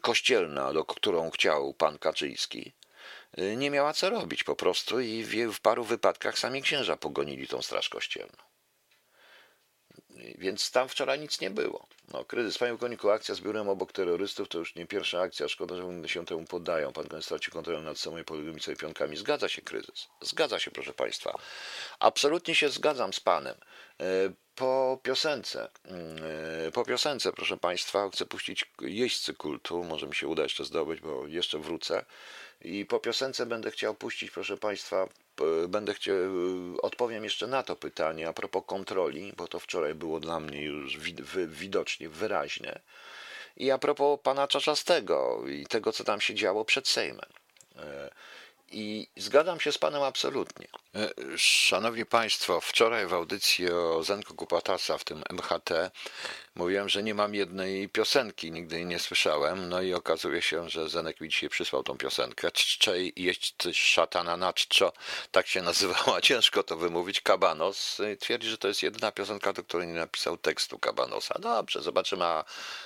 kościelna, 0.00 0.72
do 0.72 0.84
którą 0.84 1.30
chciał 1.30 1.74
pan 1.74 1.98
Kaczyński, 1.98 2.72
e, 3.32 3.56
nie 3.56 3.70
miała 3.70 3.92
co 3.92 4.10
robić 4.10 4.44
po 4.44 4.56
prostu 4.56 5.00
i 5.00 5.24
w 5.52 5.60
paru 5.60 5.84
wypadkach 5.84 6.38
sami 6.38 6.62
księża 6.62 6.96
pogonili 6.96 7.48
tą 7.48 7.62
straż 7.62 7.88
kościelną. 7.88 8.51
Więc 10.38 10.70
tam 10.70 10.88
wczoraj 10.88 11.20
nic 11.20 11.40
nie 11.40 11.50
było. 11.50 11.86
No, 12.12 12.24
kryzys. 12.24 12.58
Panie 12.58 12.78
Koniku, 12.78 13.10
akcja 13.10 13.34
z 13.34 13.40
biurem 13.40 13.68
obok 13.68 13.92
terrorystów 13.92 14.48
to 14.48 14.58
już 14.58 14.74
nie 14.74 14.86
pierwsza 14.86 15.20
akcja. 15.20 15.48
Szkoda, 15.48 15.76
że 15.76 15.86
oni 15.86 16.08
się 16.08 16.26
temu 16.26 16.44
poddają. 16.44 16.92
Pan 16.92 17.08
koniec 17.08 17.24
straci 17.24 17.50
kontrolę 17.50 17.80
nad 17.80 17.98
sobą 17.98 18.18
i 18.18 18.60
sobie 18.60 18.76
pionkami. 18.76 19.16
Zgadza 19.16 19.48
się 19.48 19.62
kryzys. 19.62 20.08
Zgadza 20.20 20.58
się, 20.58 20.70
proszę 20.70 20.92
Państwa. 20.92 21.38
Absolutnie 21.98 22.54
się 22.54 22.68
zgadzam 22.68 23.12
z 23.12 23.20
Panem. 23.20 23.54
E, 24.52 24.54
po 24.54 24.98
piosence, 25.02 25.68
e, 26.66 26.70
po 26.72 26.84
piosence, 26.84 27.32
proszę 27.32 27.56
Państwa, 27.56 28.10
chcę 28.10 28.26
puścić 28.26 28.64
jeźdźcy 28.80 29.34
kultu. 29.34 29.84
Może 29.84 30.06
mi 30.06 30.14
się 30.14 30.28
uda 30.28 30.42
jeszcze 30.42 30.64
zdobyć, 30.64 31.00
bo 31.00 31.26
jeszcze 31.26 31.58
wrócę. 31.58 32.04
I 32.60 32.86
po 32.86 33.00
piosence 33.00 33.46
będę 33.46 33.70
chciał 33.70 33.94
puścić, 33.94 34.30
proszę 34.30 34.56
Państwa, 34.56 35.08
będę 35.68 35.94
chciał, 35.94 36.14
odpowiem 36.82 37.24
jeszcze 37.24 37.46
na 37.46 37.62
to 37.62 37.76
pytanie 37.76 38.28
a 38.28 38.32
propos 38.32 38.62
kontroli, 38.66 39.32
bo 39.36 39.48
to 39.48 39.58
wczoraj 39.58 39.94
było 39.94 40.20
dla 40.20 40.40
mnie 40.40 40.62
już 40.62 40.98
widocznie 41.46 42.08
wyraźne. 42.08 42.80
I 43.56 43.70
a 43.70 43.78
propos 43.78 44.20
pana 44.22 44.48
Czaczastego 44.48 45.44
i 45.48 45.66
tego, 45.66 45.92
co 45.92 46.04
tam 46.04 46.20
się 46.20 46.34
działo 46.34 46.64
przed 46.64 46.88
Sejmem. 46.88 47.30
I 48.72 49.08
zgadzam 49.16 49.60
się 49.60 49.72
z 49.72 49.78
Panem 49.78 50.02
absolutnie. 50.02 50.66
E, 50.94 51.10
szanowni 51.38 52.06
Państwo, 52.06 52.60
wczoraj 52.60 53.06
w 53.06 53.14
audycji 53.14 53.70
o 53.70 54.02
Zenku 54.02 54.34
Kupatasa, 54.34 54.98
w 54.98 55.04
tym 55.04 55.22
MHT, 55.30 55.90
mówiłem, 56.54 56.88
że 56.88 57.02
nie 57.02 57.14
mam 57.14 57.34
jednej 57.34 57.88
piosenki, 57.88 58.52
nigdy 58.52 58.76
jej 58.76 58.86
nie 58.86 58.98
słyszałem. 58.98 59.68
No 59.68 59.82
i 59.82 59.94
okazuje 59.94 60.42
się, 60.42 60.68
że 60.70 60.88
Zenek 60.88 61.20
mi 61.20 61.28
dzisiaj 61.28 61.48
przysłał 61.48 61.82
tą 61.82 61.96
piosenkę. 61.98 62.50
Czczej 62.50 63.12
jeść 63.16 63.54
szatana 63.72 64.36
na 64.36 64.52
czczo, 64.52 64.92
tak 65.30 65.46
się 65.46 65.62
nazywała, 65.62 66.20
ciężko 66.30 66.62
to 66.62 66.76
wymówić. 66.76 67.20
Kabanos 67.20 67.98
twierdzi, 68.20 68.48
że 68.48 68.58
to 68.58 68.68
jest 68.68 68.82
jedyna 68.82 69.12
piosenka, 69.12 69.52
do 69.52 69.64
której 69.64 69.88
nie 69.88 69.94
napisał 69.94 70.36
tekstu 70.36 70.78
Kabanosa. 70.78 71.34
Dobrze, 71.38 71.82
zobaczymy. 71.82 72.24
A 72.24 72.44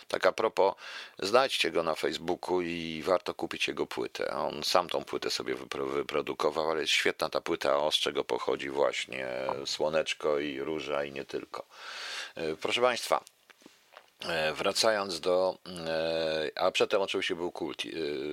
tak 0.09 0.27
a 0.27 0.33
propos, 0.33 0.75
znajdźcie 1.19 1.71
go 1.71 1.83
na 1.83 1.95
Facebooku 1.95 2.61
i 2.63 3.03
warto 3.07 3.35
kupić 3.35 3.69
jego 3.69 3.87
płytę. 3.87 4.31
On 4.31 4.65
sam 4.65 4.89
tą 4.89 5.05
płytę 5.05 5.31
sobie 5.31 5.55
wyprodukował, 5.95 6.71
ale 6.71 6.81
jest 6.81 6.93
świetna 6.93 7.29
ta 7.29 7.41
płyta, 7.41 7.79
o 7.79 7.93
z 7.93 7.95
czego 7.95 8.25
pochodzi 8.25 8.71
właśnie 8.71 9.29
Słoneczko 9.67 10.39
i 10.39 10.61
Róża 10.61 11.05
i 11.05 11.13
nie 11.13 11.25
tylko. 11.25 11.67
E, 12.35 12.57
proszę 12.57 12.81
Państwa, 12.81 13.25
wracając 14.55 15.21
do, 15.21 15.59
e, 15.87 16.51
a 16.55 16.71
przedtem 16.71 17.03
oczywiście 17.03 17.35
był 17.35 17.53
kult, 17.53 17.83
e, 17.85 17.89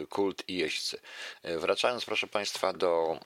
kult 0.08 0.44
i 0.48 0.58
jeźdźcy. 0.58 1.00
Wracając, 1.44 2.06
proszę 2.06 2.28
Państwa, 2.28 2.74
do 2.74 3.20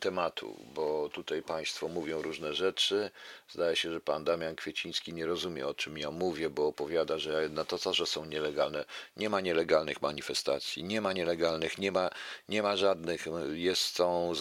tematu, 0.00 0.56
bo 0.74 1.08
tutaj 1.08 1.42
Państwo 1.42 1.88
mówią 1.88 2.22
różne 2.22 2.54
rzeczy. 2.54 3.10
Zdaje 3.48 3.76
się, 3.76 3.92
że 3.92 4.00
Pan 4.00 4.24
Damian 4.24 4.56
Kwieciński 4.56 5.12
nie 5.12 5.26
rozumie, 5.26 5.66
o 5.66 5.74
czym 5.74 5.98
ja 5.98 6.10
mówię, 6.10 6.50
bo 6.50 6.66
opowiada, 6.66 7.18
że 7.18 7.48
na 7.48 7.64
to, 7.64 7.94
że 7.94 8.06
są 8.06 8.24
nielegalne, 8.24 8.84
nie 9.16 9.30
ma 9.30 9.40
nielegalnych 9.40 10.02
manifestacji, 10.02 10.84
nie 10.84 11.00
ma 11.00 11.12
nielegalnych, 11.12 11.78
nie 11.78 11.92
ma, 11.92 12.10
nie 12.48 12.62
ma 12.62 12.76
żadnych, 12.76 13.26
jest, 13.52 13.96
są, 13.96 14.32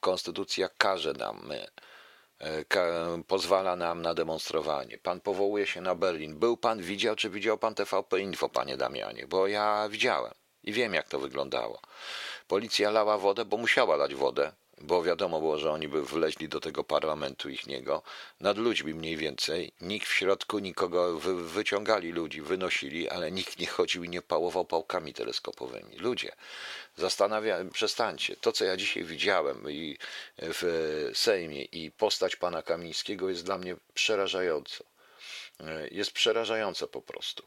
konstytucja 0.00 0.68
każe 0.78 1.12
nam, 1.12 1.40
my, 1.46 1.66
pozwala 3.26 3.76
nam 3.76 4.02
na 4.02 4.14
demonstrowanie. 4.14 4.98
Pan 4.98 5.20
powołuje 5.20 5.66
się 5.66 5.80
na 5.80 5.94
Berlin. 5.94 6.38
Był 6.38 6.56
pan, 6.56 6.82
widział, 6.82 7.16
czy 7.16 7.30
widział 7.30 7.58
pan 7.58 7.74
TVP 7.74 8.20
Info, 8.20 8.48
panie 8.48 8.76
Damianie? 8.76 9.26
Bo 9.26 9.46
ja 9.46 9.88
widziałem 9.88 10.34
i 10.64 10.72
wiem, 10.72 10.94
jak 10.94 11.08
to 11.08 11.18
wyglądało. 11.18 11.80
Policja 12.48 12.90
lała 12.90 13.18
wodę, 13.18 13.44
bo 13.44 13.56
musiała 13.56 13.96
lać 13.96 14.14
wodę 14.14 14.52
bo 14.80 15.02
wiadomo 15.02 15.40
było, 15.40 15.58
że 15.58 15.70
oni 15.70 15.88
by 15.88 16.02
wleźli 16.04 16.48
do 16.48 16.60
tego 16.60 16.84
parlamentu 16.84 17.50
ich 17.50 17.66
niego, 17.66 18.02
nad 18.40 18.58
ludźmi 18.58 18.94
mniej 18.94 19.16
więcej. 19.16 19.72
Nikt 19.80 20.08
w 20.08 20.12
środku 20.12 20.58
nikogo 20.58 21.18
wy, 21.18 21.44
wyciągali 21.44 22.12
ludzi, 22.12 22.42
wynosili, 22.42 23.08
ale 23.08 23.32
nikt 23.32 23.58
nie 23.58 23.66
chodził 23.66 24.04
i 24.04 24.08
nie 24.08 24.22
pałował 24.22 24.64
pałkami 24.64 25.14
teleskopowymi. 25.14 25.96
Ludzie, 25.98 26.32
zastanawiałem, 26.96 27.70
przestańcie. 27.70 28.36
To, 28.36 28.52
co 28.52 28.64
ja 28.64 28.76
dzisiaj 28.76 29.04
widziałem 29.04 29.70
i 29.70 29.98
w 30.38 31.10
Sejmie 31.14 31.62
i 31.62 31.90
postać 31.90 32.36
pana 32.36 32.62
Kamińskiego 32.62 33.28
jest 33.28 33.44
dla 33.44 33.58
mnie 33.58 33.76
przerażająco. 33.94 34.84
Jest 35.90 36.12
przerażające 36.12 36.86
po 36.86 37.02
prostu. 37.02 37.42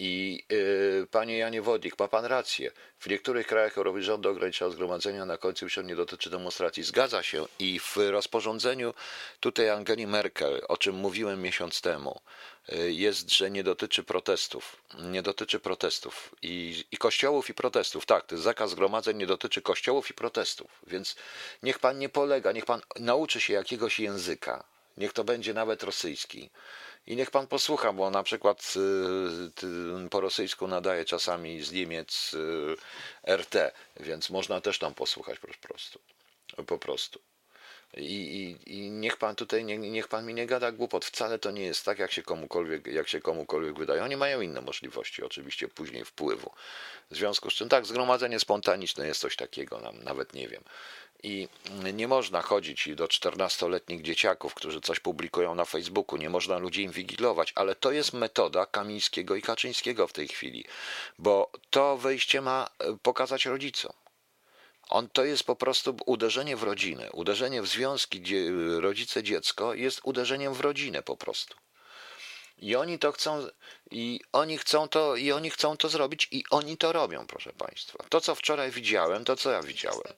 I 0.00 0.44
yy, 0.48 1.06
panie 1.10 1.38
Janie 1.38 1.62
Wodnik, 1.62 1.98
ma 1.98 2.08
pan 2.08 2.24
rację. 2.24 2.70
W 2.98 3.06
niektórych 3.06 3.46
krajach 3.46 3.74
rząd 3.98 4.26
ogranicza 4.26 4.70
zgromadzenia, 4.70 5.26
na 5.26 5.38
końcu 5.38 5.64
już 5.64 5.76
nie 5.76 5.96
dotyczy 5.96 6.30
demonstracji. 6.30 6.82
Zgadza 6.82 7.22
się. 7.22 7.46
I 7.58 7.80
w 7.80 7.96
rozporządzeniu 7.96 8.94
tutaj 9.40 9.70
Angeli 9.70 10.06
Merkel, 10.06 10.60
o 10.68 10.76
czym 10.76 10.94
mówiłem 10.94 11.42
miesiąc 11.42 11.80
temu, 11.80 12.20
yy, 12.68 12.92
jest, 12.92 13.30
że 13.30 13.50
nie 13.50 13.64
dotyczy 13.64 14.02
protestów. 14.02 14.76
Nie 15.02 15.22
dotyczy 15.22 15.60
protestów. 15.60 16.34
I, 16.42 16.84
I 16.92 16.96
kościołów 16.96 17.50
i 17.50 17.54
protestów. 17.54 18.06
Tak, 18.06 18.26
ten 18.26 18.38
zakaz 18.38 18.70
zgromadzeń 18.70 19.16
nie 19.16 19.26
dotyczy 19.26 19.62
kościołów 19.62 20.10
i 20.10 20.14
protestów. 20.14 20.70
Więc 20.86 21.16
niech 21.62 21.78
pan 21.78 21.98
nie 21.98 22.08
polega, 22.08 22.52
niech 22.52 22.64
pan 22.64 22.80
nauczy 23.00 23.40
się 23.40 23.52
jakiegoś 23.52 24.00
języka. 24.00 24.64
Niech 24.96 25.12
to 25.12 25.24
będzie 25.24 25.54
nawet 25.54 25.82
rosyjski 25.82 26.50
i 27.08 27.16
niech 27.16 27.30
pan 27.30 27.46
posłucha, 27.46 27.92
bo 27.92 28.10
na 28.10 28.22
przykład 28.22 28.74
y, 30.04 30.08
po 30.08 30.20
rosyjsku 30.20 30.66
nadaje 30.66 31.04
czasami 31.04 31.62
z 31.62 31.72
Niemiec 31.72 32.34
y, 32.34 33.36
RT, 33.36 33.72
więc 34.00 34.30
można 34.30 34.60
też 34.60 34.78
tam 34.78 34.94
posłuchać 34.94 35.38
po 35.38 35.68
prostu. 35.68 35.98
Po 36.66 36.78
prostu. 36.78 37.20
I, 37.96 38.56
i, 38.66 38.76
I, 38.78 38.90
niech 38.90 39.16
pan 39.16 39.36
tutaj, 39.36 39.64
nie, 39.64 39.78
niech 39.78 40.08
pan 40.08 40.26
mi 40.26 40.34
nie 40.34 40.46
gada 40.46 40.72
głupot. 40.72 41.04
Wcale 41.04 41.38
to 41.38 41.50
nie 41.50 41.62
jest 41.62 41.84
tak, 41.84 41.98
jak 41.98 42.12
się 42.12 42.22
komukolwiek, 42.22 42.86
jak 42.86 43.08
się 43.08 43.20
komukolwiek 43.20 43.78
wydaje. 43.78 44.04
Oni 44.04 44.16
mają 44.16 44.40
inne 44.40 44.60
możliwości, 44.60 45.22
oczywiście, 45.22 45.68
później 45.68 46.04
wpływu. 46.04 46.50
W 47.10 47.16
związku 47.16 47.50
z 47.50 47.54
czym, 47.54 47.68
tak, 47.68 47.86
zgromadzenie 47.86 48.40
spontaniczne 48.40 49.06
jest 49.06 49.20
coś 49.20 49.36
takiego, 49.36 49.92
nawet 50.04 50.34
nie 50.34 50.48
wiem. 50.48 50.62
I 51.22 51.48
nie 51.94 52.08
można 52.08 52.42
chodzić 52.42 52.88
do 52.94 53.06
14-letnich 53.06 54.02
dzieciaków, 54.02 54.54
którzy 54.54 54.80
coś 54.80 55.00
publikują 55.00 55.54
na 55.54 55.64
Facebooku, 55.64 56.18
nie 56.18 56.30
można 56.30 56.58
ludzi 56.58 56.82
inwigilować, 56.82 57.52
ale 57.54 57.74
to 57.74 57.92
jest 57.92 58.12
metoda 58.12 58.66
Kamińskiego 58.66 59.36
i 59.36 59.42
Kaczyńskiego 59.42 60.08
w 60.08 60.12
tej 60.12 60.28
chwili, 60.28 60.64
bo 61.18 61.50
to 61.70 61.96
wyjście 61.96 62.40
ma 62.40 62.68
e, 62.78 62.96
pokazać 63.02 63.46
rodzicom. 63.46 63.92
On 64.88 65.08
to 65.08 65.24
jest 65.24 65.44
po 65.44 65.56
prostu 65.56 65.96
uderzenie 66.06 66.56
w 66.56 66.62
rodzinę, 66.62 67.12
uderzenie 67.12 67.62
w 67.62 67.66
związki 67.66 68.22
rodzice-dziecko 68.78 69.74
jest 69.74 70.00
uderzeniem 70.04 70.54
w 70.54 70.60
rodzinę 70.60 71.02
po 71.02 71.16
prostu. 71.16 71.56
I 72.58 72.76
oni 72.76 72.98
to 72.98 73.12
chcą, 73.12 73.46
i 73.90 74.20
oni 74.32 74.58
chcą 74.58 74.88
to, 74.88 75.16
i 75.16 75.32
oni 75.32 75.50
chcą 75.50 75.76
to 75.76 75.88
zrobić, 75.88 76.28
i 76.30 76.44
oni 76.50 76.76
to 76.76 76.92
robią, 76.92 77.26
proszę 77.26 77.52
Państwa. 77.52 78.04
To, 78.08 78.20
co 78.20 78.34
wczoraj 78.34 78.70
widziałem, 78.70 79.24
to 79.24 79.36
co 79.36 79.50
ja 79.50 79.62
widziałem. 79.62 80.12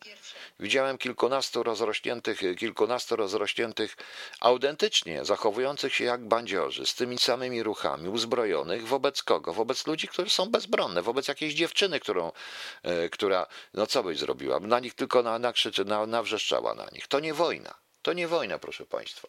Widziałem 0.61 0.99
kilkunastu 0.99 1.63
rozrośniętych, 1.63 2.41
kilkunastu 2.59 3.17
rozrośniętych, 3.17 3.97
autentycznie 4.41 5.25
zachowujących 5.25 5.95
się 5.95 6.05
jak 6.05 6.25
bandziorzy, 6.29 6.87
z 6.87 6.95
tymi 6.95 7.19
samymi 7.19 7.63
ruchami, 7.63 8.09
uzbrojonych 8.09 8.87
wobec 8.87 9.23
kogo? 9.23 9.53
Wobec 9.53 9.87
ludzi, 9.87 10.09
którzy 10.09 10.31
są 10.31 10.51
bezbronne, 10.51 11.03
wobec 11.03 11.29
jakiejś 11.29 11.55
dziewczyny, 11.55 12.01
którą, 12.01 12.33
e, 12.83 13.09
która, 13.09 13.47
no 13.75 13.87
co 13.87 14.03
byś 14.03 14.19
zrobiła? 14.19 14.61
Na 14.61 14.81
nich 14.81 14.95
tylko 14.95 15.23
na, 15.23 15.39
nakrzyczy, 15.39 15.85
na, 15.85 16.07
nawrzeszczała 16.07 16.75
na 16.75 16.87
nich. 16.93 17.09
To 17.09 17.21
nie 17.21 17.35
wojna. 17.35 17.75
To 18.03 18.13
nie 18.13 18.29
wojna, 18.29 18.59
proszę 18.59 18.87
Państwa. 18.87 19.29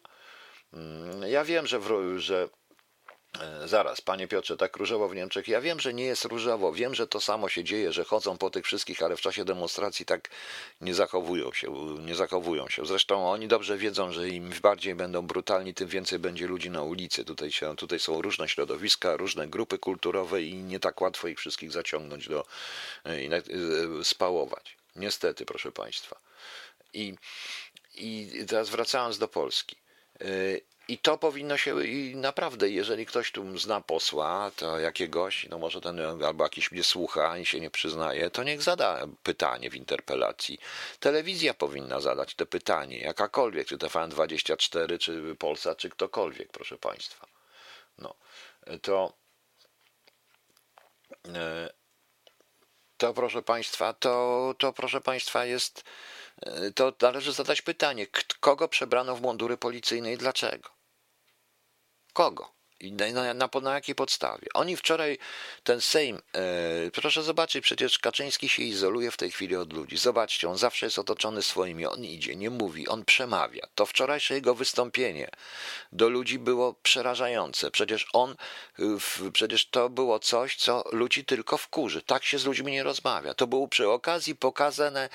Mm, 0.74 1.32
ja 1.32 1.44
wiem, 1.44 1.68
że, 1.68 1.80
w, 1.80 2.16
że 2.18 2.50
zaraz, 3.66 4.02
panie 4.02 4.28
Piotrze, 4.28 4.58
tak 4.58 4.78
różowo 4.78 5.10
w 5.10 5.16
Niemczech. 5.16 5.48
Ja 5.48 5.62
wiem, 5.62 5.80
że 5.80 5.94
nie 5.94 6.06
jest 6.06 6.26
różowo, 6.26 6.74
wiem, 6.74 6.96
że 6.96 7.08
to 7.08 7.22
samo 7.22 7.50
się 7.50 7.64
dzieje, 7.64 7.94
że 7.94 8.04
chodzą 8.04 8.38
po 8.38 8.50
tych 8.50 8.66
wszystkich, 8.66 9.04
ale 9.04 9.18
w 9.18 9.22
czasie 9.22 9.46
demonstracji 9.46 10.06
tak 10.06 10.30
nie 10.82 10.94
zachowują 10.94 11.54
się, 11.54 11.98
nie 12.00 12.16
zachowują 12.16 12.70
się. 12.70 12.86
Zresztą 12.86 13.32
oni 13.32 13.48
dobrze 13.48 13.78
wiedzą, 13.78 14.12
że 14.12 14.30
im 14.30 14.52
bardziej 14.62 14.96
będą 14.96 15.22
brutalni, 15.22 15.74
tym 15.74 15.88
więcej 15.88 16.20
będzie 16.20 16.48
ludzi 16.48 16.70
na 16.70 16.84
ulicy. 16.84 17.26
Tutaj, 17.26 17.52
się, 17.52 17.76
tutaj 17.76 18.00
są 18.00 18.22
różne 18.22 18.50
środowiska, 18.50 19.18
różne 19.18 19.48
grupy 19.48 19.78
kulturowe 19.78 20.44
i 20.44 20.54
nie 20.54 20.80
tak 20.80 21.02
łatwo 21.02 21.28
ich 21.28 21.40
wszystkich 21.40 21.72
zaciągnąć 21.72 22.28
do 22.28 22.46
e, 23.06 23.24
i 23.24 23.34
e, 23.34 23.42
spałować. 24.04 24.78
Niestety, 24.96 25.46
proszę 25.46 25.72
państwa. 25.72 26.20
I, 26.94 27.16
i 27.96 28.32
teraz 28.48 28.70
wracając 28.70 29.18
do 29.18 29.28
Polski. 29.28 29.76
I 30.92 30.98
to 30.98 31.18
powinno 31.18 31.58
się, 31.58 31.86
i 31.86 32.16
naprawdę, 32.16 32.70
jeżeli 32.70 33.06
ktoś 33.06 33.32
tu 33.32 33.58
zna 33.58 33.82
posła, 33.82 34.52
to 34.56 34.80
jakiegoś, 34.80 35.50
no 35.50 35.58
może 35.58 35.82
ten 35.82 36.24
albo 36.24 36.44
jakiś 36.44 36.72
mnie 36.72 36.84
słucha 36.84 37.38
i 37.38 37.46
się 37.46 37.60
nie 37.60 37.70
przyznaje, 37.70 38.30
to 38.30 38.44
niech 38.44 38.62
zada 38.62 39.08
pytanie 39.24 39.70
w 39.70 39.76
interpelacji. 39.76 40.60
Telewizja 41.00 41.54
powinna 41.54 42.00
zadać 42.00 42.36
to 42.36 42.46
pytanie, 42.46 42.98
jakakolwiek, 42.98 43.68
czy 43.68 43.78
TVN24, 43.78 44.98
czy 45.00 45.36
Polsa, 45.36 45.76
czy 45.76 45.90
ktokolwiek, 45.90 46.52
proszę 46.52 46.78
Państwa. 46.78 47.28
No, 47.98 48.16
to. 48.82 49.14
E, 51.28 51.70
to 52.98 53.14
proszę 53.14 53.42
Państwa, 53.42 53.94
to, 53.94 54.56
to 54.58 54.74
proszę 54.74 55.02
Państwa 55.02 55.46
jest, 55.46 55.84
e, 56.42 56.72
to 56.72 56.94
należy 57.02 57.34
zadać 57.34 57.62
pytanie, 57.62 58.08
kogo 58.40 58.68
przebrano 58.68 59.16
w 59.16 59.22
mundury 59.22 59.58
policyjne 59.58 60.14
i 60.14 60.18
dlaczego? 60.18 60.81
Kogo? 62.14 62.52
I 62.82 62.92
na, 62.92 63.34
na, 63.34 63.50
na, 63.62 63.74
jakiej 63.74 63.96
podstawie? 63.96 64.48
Oni 64.54 64.78
wczoraj, 64.78 65.18
ten 65.64 65.82
Sejm, 65.82 66.22
e, 66.34 66.92
proszę 66.92 67.24
zobaczyć, 67.24 67.64
przecież 67.64 68.00
Kaczyński 68.00 68.50
się 68.50 68.64
izoluje 68.64 69.12
w 69.12 69.18
tej 69.18 69.32
chwili 69.32 69.56
od 69.56 69.74
ludzi. 69.74 69.98
Zobaczcie, 69.98 70.50
on 70.50 70.58
zawsze 70.58 70.86
jest 70.86 71.00
otoczony 71.00 71.42
swoimi, 71.42 71.86
on 71.86 72.04
idzie, 72.06 72.36
nie 72.36 72.50
mówi, 72.50 72.88
on 72.88 73.06
przemawia. 73.06 73.68
To 73.76 73.86
wczorajsze 73.86 74.34
jego 74.34 74.56
wystąpienie 74.56 75.30
do 75.92 76.10
ludzi 76.10 76.40
było 76.40 76.74
przerażające. 76.74 77.72
Przecież 77.72 78.08
on, 78.14 78.36
w, 78.80 79.32
przecież 79.32 79.70
to 79.70 79.90
było 79.90 80.20
coś, 80.20 80.56
co 80.56 80.84
ludzi 80.92 81.26
tylko 81.26 81.58
wkurzy. 81.58 82.02
Tak 82.02 82.24
się 82.24 82.40
z 82.40 82.46
ludźmi 82.46 82.72
nie 82.72 82.84
rozmawia. 82.84 83.34
To 83.34 83.48
było 83.48 83.68
przy 83.68 83.90
okazji 83.90 84.36
pokazane, 84.36 85.10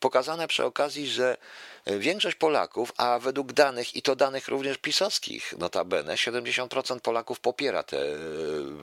pokazane 0.00 0.48
przy 0.48 0.64
okazji, 0.64 1.08
że 1.08 1.36
Większość 1.86 2.36
Polaków, 2.36 2.92
a 2.96 3.18
według 3.18 3.52
danych, 3.52 3.96
i 3.96 4.02
to 4.02 4.16
danych 4.16 4.48
również 4.48 4.78
pisowskich, 4.78 5.54
notabene, 5.58 6.14
70% 6.14 7.00
Polaków 7.00 7.40
popiera 7.40 7.82
te, 7.82 8.02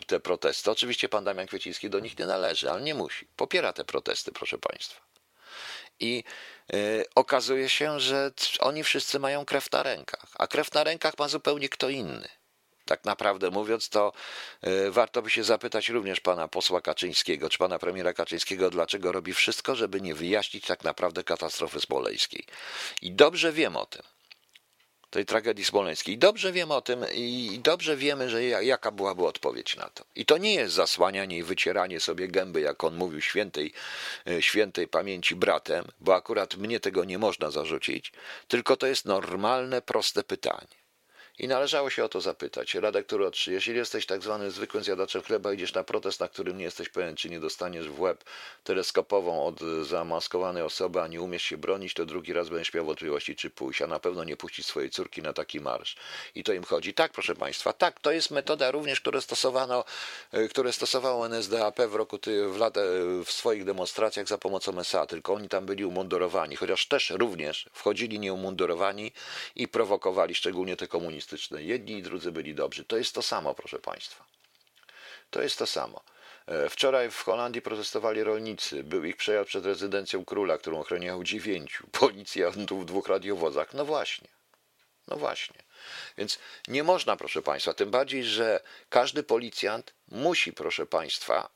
te 0.07 0.19
protesty. 0.19 0.71
Oczywiście 0.71 1.09
pan 1.09 1.23
Damian 1.23 1.47
Kwieciński 1.47 1.89
do 1.89 1.99
nich 1.99 2.19
nie 2.19 2.25
należy, 2.25 2.71
ale 2.71 2.81
nie 2.81 2.95
musi. 2.95 3.27
Popiera 3.35 3.73
te 3.73 3.85
protesty, 3.85 4.31
proszę 4.31 4.57
państwa. 4.57 5.01
I 5.99 6.23
y, 6.73 7.05
okazuje 7.15 7.69
się, 7.69 7.99
że 7.99 8.31
oni 8.59 8.83
wszyscy 8.83 9.19
mają 9.19 9.45
krew 9.45 9.71
na 9.71 9.83
rękach, 9.83 10.27
a 10.35 10.47
krew 10.47 10.73
na 10.73 10.83
rękach 10.83 11.13
ma 11.17 11.27
zupełnie 11.27 11.69
kto 11.69 11.89
inny. 11.89 12.29
Tak 12.93 13.06
naprawdę 13.06 13.51
mówiąc, 13.51 13.89
to 13.89 14.13
e, 14.62 14.91
warto 14.91 15.21
by 15.21 15.29
się 15.29 15.43
zapytać 15.43 15.89
również 15.89 16.19
pana 16.19 16.47
posła 16.47 16.82
Kaczyńskiego, 16.82 17.49
czy 17.49 17.58
pana 17.58 17.79
premiera 17.79 18.13
Kaczyńskiego, 18.13 18.69
dlaczego 18.69 19.12
robi 19.12 19.34
wszystko, 19.34 19.75
żeby 19.75 20.01
nie 20.01 20.15
wyjaśnić 20.15 20.65
tak 20.65 20.84
naprawdę 20.84 21.23
katastrofy 21.23 21.79
smoleńskiej. 21.79 22.45
I 23.01 23.12
dobrze 23.12 23.51
wiem 23.51 23.75
o 23.75 23.86
tym, 23.86 24.01
tej 25.10 25.25
tragedii 25.25 25.65
smoleńskiej. 25.65 26.17
Dobrze 26.17 26.51
wiem 26.51 26.71
o 26.71 26.82
tym 26.82 27.06
i 27.13 27.60
dobrze 27.63 27.97
wiemy, 27.97 28.29
że 28.29 28.43
jaka 28.43 28.91
byłaby 28.91 29.25
odpowiedź 29.25 29.75
na 29.75 29.89
to. 29.89 30.06
I 30.15 30.25
to 30.25 30.38
nie 30.38 30.53
jest 30.53 30.73
zasłanianie 30.73 31.38
i 31.38 31.43
wycieranie 31.43 31.99
sobie 31.99 32.27
gęby, 32.27 32.62
jak 32.62 32.84
on 32.84 32.95
mówił, 32.95 33.21
świętej, 33.21 33.73
e, 34.27 34.41
świętej 34.41 34.88
pamięci 34.88 35.36
bratem, 35.36 35.86
bo 35.99 36.15
akurat 36.15 36.56
mnie 36.56 36.79
tego 36.79 37.03
nie 37.03 37.17
można 37.17 37.51
zarzucić, 37.51 38.12
tylko 38.47 38.77
to 38.77 38.88
jest 38.88 39.06
normalne, 39.06 39.82
proste 39.82 40.23
pytanie. 40.23 40.83
I 41.39 41.48
należało 41.48 41.89
się 41.89 42.04
o 42.04 42.10
to 42.10 42.22
zapytać. 42.22 42.76
Redaktor 42.76 43.22
O3, 43.22 43.52
jeśli 43.52 43.76
jesteś 43.76 44.06
tak 44.06 44.24
zwanym 44.24 44.52
zwykłym 44.52 44.84
zjadaczem 44.84 45.22
chleba, 45.22 45.54
idziesz 45.54 45.74
na 45.74 45.84
protest, 45.84 46.19
na 46.19 46.28
którym 46.28 46.58
nie 46.58 46.63
jesteś 46.63 46.89
pewien, 46.89 47.15
czy 47.15 47.30
nie 47.30 47.39
dostaniesz 47.39 47.89
w 47.89 48.00
łeb 48.00 48.24
teleskopową 48.63 49.46
od 49.46 49.60
zamaskowanej 49.84 50.63
osoby, 50.63 51.02
a 51.02 51.08
nie 51.08 51.22
umiesz 51.22 51.43
się 51.43 51.58
bronić, 51.58 51.93
to 51.93 52.06
drugi 52.06 52.34
raz 52.34 52.50
będziesz 52.50 52.74
miał 52.74 52.86
wątpliwości, 52.86 53.36
czy 53.36 53.50
pójść, 53.50 53.82
a 53.82 53.88
na 53.88 54.00
pewno 54.00 54.24
nie 54.24 54.38
puścić 54.38 54.65
swojej 54.65 54.89
córki 54.89 55.22
na 55.22 55.34
taki 55.34 55.60
marsz. 55.60 55.96
I 56.36 56.43
to 56.43 56.54
im 56.54 56.63
chodzi. 56.63 56.93
Tak, 56.93 57.12
proszę 57.12 57.36
Państwa, 57.36 57.74
tak, 57.74 58.00
to 58.00 58.12
jest 58.12 58.32
metoda 58.32 58.72
również, 58.72 59.02
które 59.02 59.22
stosowano, 59.22 59.86
e, 60.32 60.48
które 60.48 60.74
stosowało 60.74 61.26
NSDAP 61.26 61.82
w 61.82 61.96
roku, 61.96 62.19
w, 62.52 62.58
lat, 62.58 62.78
w 63.26 63.32
swoich 63.32 63.65
demonstracjach 63.65 64.28
za 64.28 64.38
pomocą 64.38 64.80
SA, 64.80 65.06
tylko 65.06 65.34
oni 65.34 65.50
tam 65.50 65.65
byli 65.65 65.86
umundurowani, 65.86 66.56
chociaż 66.56 66.88
też 66.88 67.10
również 67.10 67.69
wchodzili 67.74 68.19
nieumundurowani 68.19 69.12
i 69.56 69.67
prowokowali, 69.67 70.36
szczególnie 70.36 70.78
te 70.78 70.88
Jedni 71.51 71.97
i 71.97 72.03
drudzy 72.03 72.31
byli 72.31 72.55
dobrzy. 72.55 72.86
To 72.86 72.97
jest 72.97 73.15
to 73.15 73.21
samo, 73.21 73.53
proszę 73.53 73.79
Państwa. 73.79 74.25
To 75.29 75.41
jest 75.41 75.59
to 75.59 75.67
samo. 75.67 76.03
E, 76.47 76.69
wczoraj 76.69 77.12
w 77.12 77.23
Holandii 77.23 77.62
protestowali 77.62 78.23
rolnicy. 78.23 78.83
Był 78.83 79.03
ich 79.03 79.15
przejazd 79.15 79.47
przed 79.47 79.65
rezydencją 79.65 80.25
króla, 80.25 80.57
którą 80.57 80.79
ochroniało 80.79 81.23
dziewięciu 81.23 81.88
policjantów 81.91 82.83
w 82.83 82.86
dwóch 82.86 83.07
radiowozach. 83.07 83.73
No 83.73 83.86
właśnie. 83.86 84.27
No 85.07 85.15
właśnie. 85.17 85.55
Więc 86.17 86.39
nie 86.67 86.83
można, 86.83 87.15
proszę 87.15 87.41
Państwa, 87.41 87.73
tym 87.73 87.91
bardziej, 87.91 88.23
że 88.23 88.62
każdy 88.89 89.23
policjant 89.23 89.93
musi, 90.13 90.54
proszę 90.54 90.86
Państwa, 90.86 91.49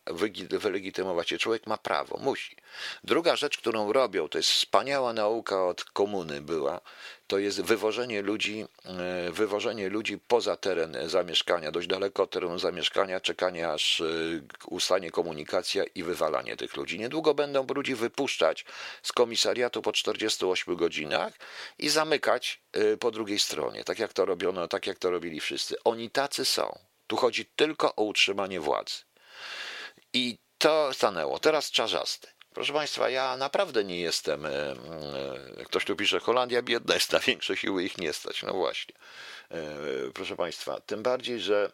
wylegitymować 0.50 1.30
się. 1.30 1.38
Człowiek 1.38 1.68
ma 1.68 1.78
prawo, 1.78 2.18
musi. 2.18 2.56
Druga 3.04 3.36
rzecz, 3.36 3.58
którą 3.58 3.94
robią, 3.94 4.28
to 4.30 4.38
jest 4.38 4.50
wspaniała 4.50 5.14
nauka 5.14 5.66
od 5.66 5.84
komuny 5.84 6.42
była, 6.42 6.82
to 7.28 7.40
jest 7.40 7.62
wywożenie 7.62 8.22
ludzi, 8.22 8.66
e, 8.86 9.32
wywożenie 9.32 9.90
ludzi 9.90 10.18
poza 10.28 10.58
teren 10.58 10.98
zamieszkania, 11.06 11.72
dość 11.72 11.88
daleko 11.88 12.24
od 12.24 12.32
terenu 12.32 12.60
zamieszkania, 12.60 13.20
czekanie 13.20 13.70
aż 13.70 14.02
e, 14.02 14.06
ustanie 14.68 15.12
komunikacja 15.12 15.84
i 15.96 16.04
wywalanie 16.04 16.58
tych 16.58 16.76
ludzi. 16.78 17.00
Niedługo 17.00 17.34
będą 17.34 17.68
ludzi 17.76 17.96
wypuszczać 17.96 18.66
z 19.04 19.12
komisariatu 19.12 19.82
po 19.82 19.92
48 19.92 20.76
godzinach 20.76 21.34
i 21.80 21.90
zamykać 21.90 22.62
e, 22.74 22.98
po 22.98 23.12
drugiej 23.12 23.40
stronie, 23.40 23.84
tak 23.84 24.00
jak 24.00 24.14
to 24.14 24.26
robiono, 24.26 24.68
tak 24.68 24.88
jak 24.88 25.00
to 25.00 25.12
robili 25.12 25.40
wszyscy. 25.40 25.76
Oni 25.84 26.10
tacy 26.10 26.46
są. 26.46 26.87
Tu 27.08 27.18
chodzi 27.18 27.46
tylko 27.46 27.96
o 27.96 28.04
utrzymanie 28.04 28.60
władzy. 28.60 28.96
I 30.14 30.38
to 30.58 30.94
stanęło. 30.94 31.40
Teraz 31.40 31.72
czarzasty. 31.72 32.28
Proszę 32.54 32.74
Państwa, 32.74 33.10
ja 33.10 33.38
naprawdę 33.38 33.84
nie 33.84 34.00
jestem. 34.00 34.46
E, 34.46 34.50
e, 34.50 35.66
ktoś 35.66 35.86
tu 35.86 35.96
pisze, 35.96 36.20
Holandia 36.20 36.62
biedna 36.62 36.94
jest, 36.94 37.12
na 37.12 37.20
większe 37.20 37.58
siły 37.58 37.84
ich 37.84 37.98
nie 37.98 38.14
stać. 38.14 38.44
No 38.44 38.54
właśnie. 38.54 38.96
E, 39.52 39.58
proszę 40.14 40.36
Państwa, 40.36 40.82
tym 40.82 41.04
bardziej, 41.04 41.40
że 41.40 41.72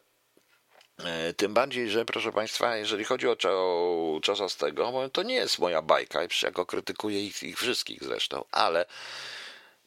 tym 1.38 1.54
bardziej, 1.54 1.89
że 1.89 2.06
proszę 2.06 2.32
Państwa, 2.32 2.78
jeżeli 2.78 3.04
chodzi 3.04 3.28
o, 3.28 3.38
o 3.43 4.19
Czarzastego, 4.22 5.10
to 5.13 5.24
nie 5.24 5.36
jest 5.36 5.60
moja 5.60 5.82
bajka, 5.82 6.19
ja 6.43 6.52
go 6.52 6.65
krytykuję 6.65 7.26
ich, 7.26 7.43
ich 7.43 7.58
wszystkich 7.58 8.04
zresztą, 8.04 8.46
ale 8.52 8.86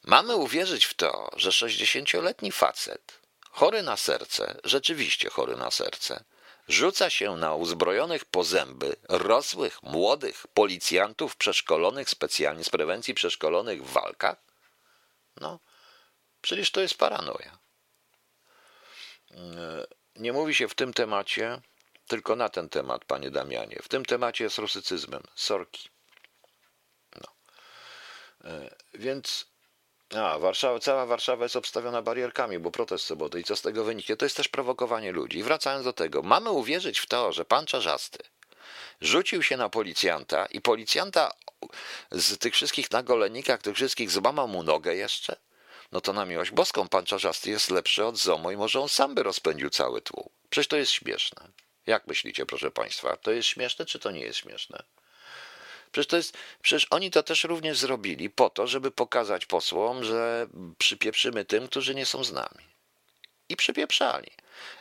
mamy 0.04 0.36
uwierzyć 0.36 0.84
w 0.84 0.94
to, 0.94 1.30
że 1.36 1.50
60-letni 1.50 2.52
facet, 2.52 3.20
chory 3.56 3.82
na 3.82 3.96
serce, 3.96 4.60
rzeczywiście 4.64 5.30
chory 5.30 5.56
na 5.56 5.70
serce, 5.70 6.24
rzuca 6.68 7.10
się 7.10 7.36
na 7.36 7.54
uzbrojonych 7.54 8.24
po 8.24 8.44
zęby, 8.44 8.96
rosłych, 9.08 9.82
młodych 9.82 10.46
policjantów 10.54 11.36
przeszkolonych 11.36 12.10
specjalnie 12.10 12.64
z 12.64 12.70
prewencji 12.70 13.14
przeszkolonych 13.14 13.84
w 13.84 13.92
walkach? 13.92 14.36
No, 15.36 15.58
przecież 16.40 16.70
to 16.70 16.80
jest 16.80 16.94
paranoja. 16.94 17.58
Mm, 19.30 19.86
nie 20.16 20.32
mówi 20.32 20.54
się 20.54 20.68
w 20.68 20.74
tym 20.74 20.92
temacie 20.92 21.60
tylko 22.06 22.36
na 22.36 22.48
ten 22.48 22.68
temat, 22.68 23.04
panie 23.04 23.30
Damianie. 23.30 23.78
W 23.82 23.88
tym 23.88 24.04
temacie 24.04 24.44
jest 24.44 24.58
rusycyzmem. 24.58 25.22
Sorki. 25.34 25.88
No. 27.20 27.28
E, 28.50 28.76
więc 28.94 29.46
a, 30.14 30.38
Warszawa, 30.38 30.78
cała 30.78 31.06
Warszawa 31.06 31.44
jest 31.44 31.56
obstawiona 31.56 32.02
barierkami, 32.02 32.58
bo 32.58 32.70
protest 32.70 33.04
soboty. 33.04 33.40
I 33.40 33.44
co 33.44 33.56
z 33.56 33.62
tego 33.62 33.84
wyniknie? 33.84 34.16
To 34.16 34.24
jest 34.24 34.36
też 34.36 34.48
prowokowanie 34.48 35.12
ludzi. 35.12 35.38
I 35.38 35.42
wracając 35.42 35.84
do 35.84 35.92
tego, 35.92 36.22
mamy 36.22 36.50
uwierzyć 36.50 36.98
w 36.98 37.06
to, 37.06 37.32
że 37.32 37.44
pan 37.44 37.66
Czarzasty 37.66 38.18
rzucił 39.00 39.42
się 39.42 39.56
na 39.56 39.68
policjanta 39.68 40.46
i 40.46 40.60
policjanta 40.60 41.32
z 42.10 42.38
tych 42.38 42.54
wszystkich 42.54 42.90
na 42.90 43.02
golenikach, 43.02 43.62
tych 43.62 43.74
wszystkich 43.74 44.10
złamał 44.10 44.48
mu 44.48 44.62
nogę 44.62 44.94
jeszcze? 44.94 45.36
No 45.92 46.00
to 46.00 46.12
na 46.12 46.26
miłość 46.26 46.50
boską 46.50 46.88
pan 46.88 47.04
Czarzasty 47.04 47.50
jest 47.50 47.70
lepszy 47.70 48.04
od 48.04 48.16
ZOMO 48.16 48.50
i 48.50 48.56
może 48.56 48.80
on 48.80 48.88
sam 48.88 49.14
by 49.14 49.22
rozpędził 49.22 49.70
cały 49.70 50.00
tłum. 50.00 50.28
Przecież 50.50 50.68
to 50.68 50.76
jest 50.76 50.92
śmieszne. 50.92 51.48
Jak 51.86 52.06
myślicie, 52.06 52.46
proszę 52.46 52.70
państwa? 52.70 53.16
To 53.16 53.30
jest 53.30 53.48
śmieszne, 53.48 53.86
czy 53.86 53.98
to 53.98 54.10
nie 54.10 54.20
jest 54.20 54.38
śmieszne? 54.38 54.82
Przecież, 55.96 56.06
to 56.06 56.16
jest, 56.16 56.36
przecież 56.62 56.86
oni 56.90 57.10
to 57.10 57.22
też 57.22 57.44
również 57.44 57.78
zrobili 57.78 58.30
po 58.30 58.50
to, 58.50 58.66
żeby 58.66 58.90
pokazać 58.90 59.46
posłom, 59.46 60.04
że 60.04 60.46
przypieprzymy 60.78 61.44
tym, 61.44 61.68
którzy 61.68 61.94
nie 61.94 62.06
są 62.06 62.24
z 62.24 62.32
nami. 62.32 62.75
I 63.48 63.56
przypieprzali. 63.56 64.30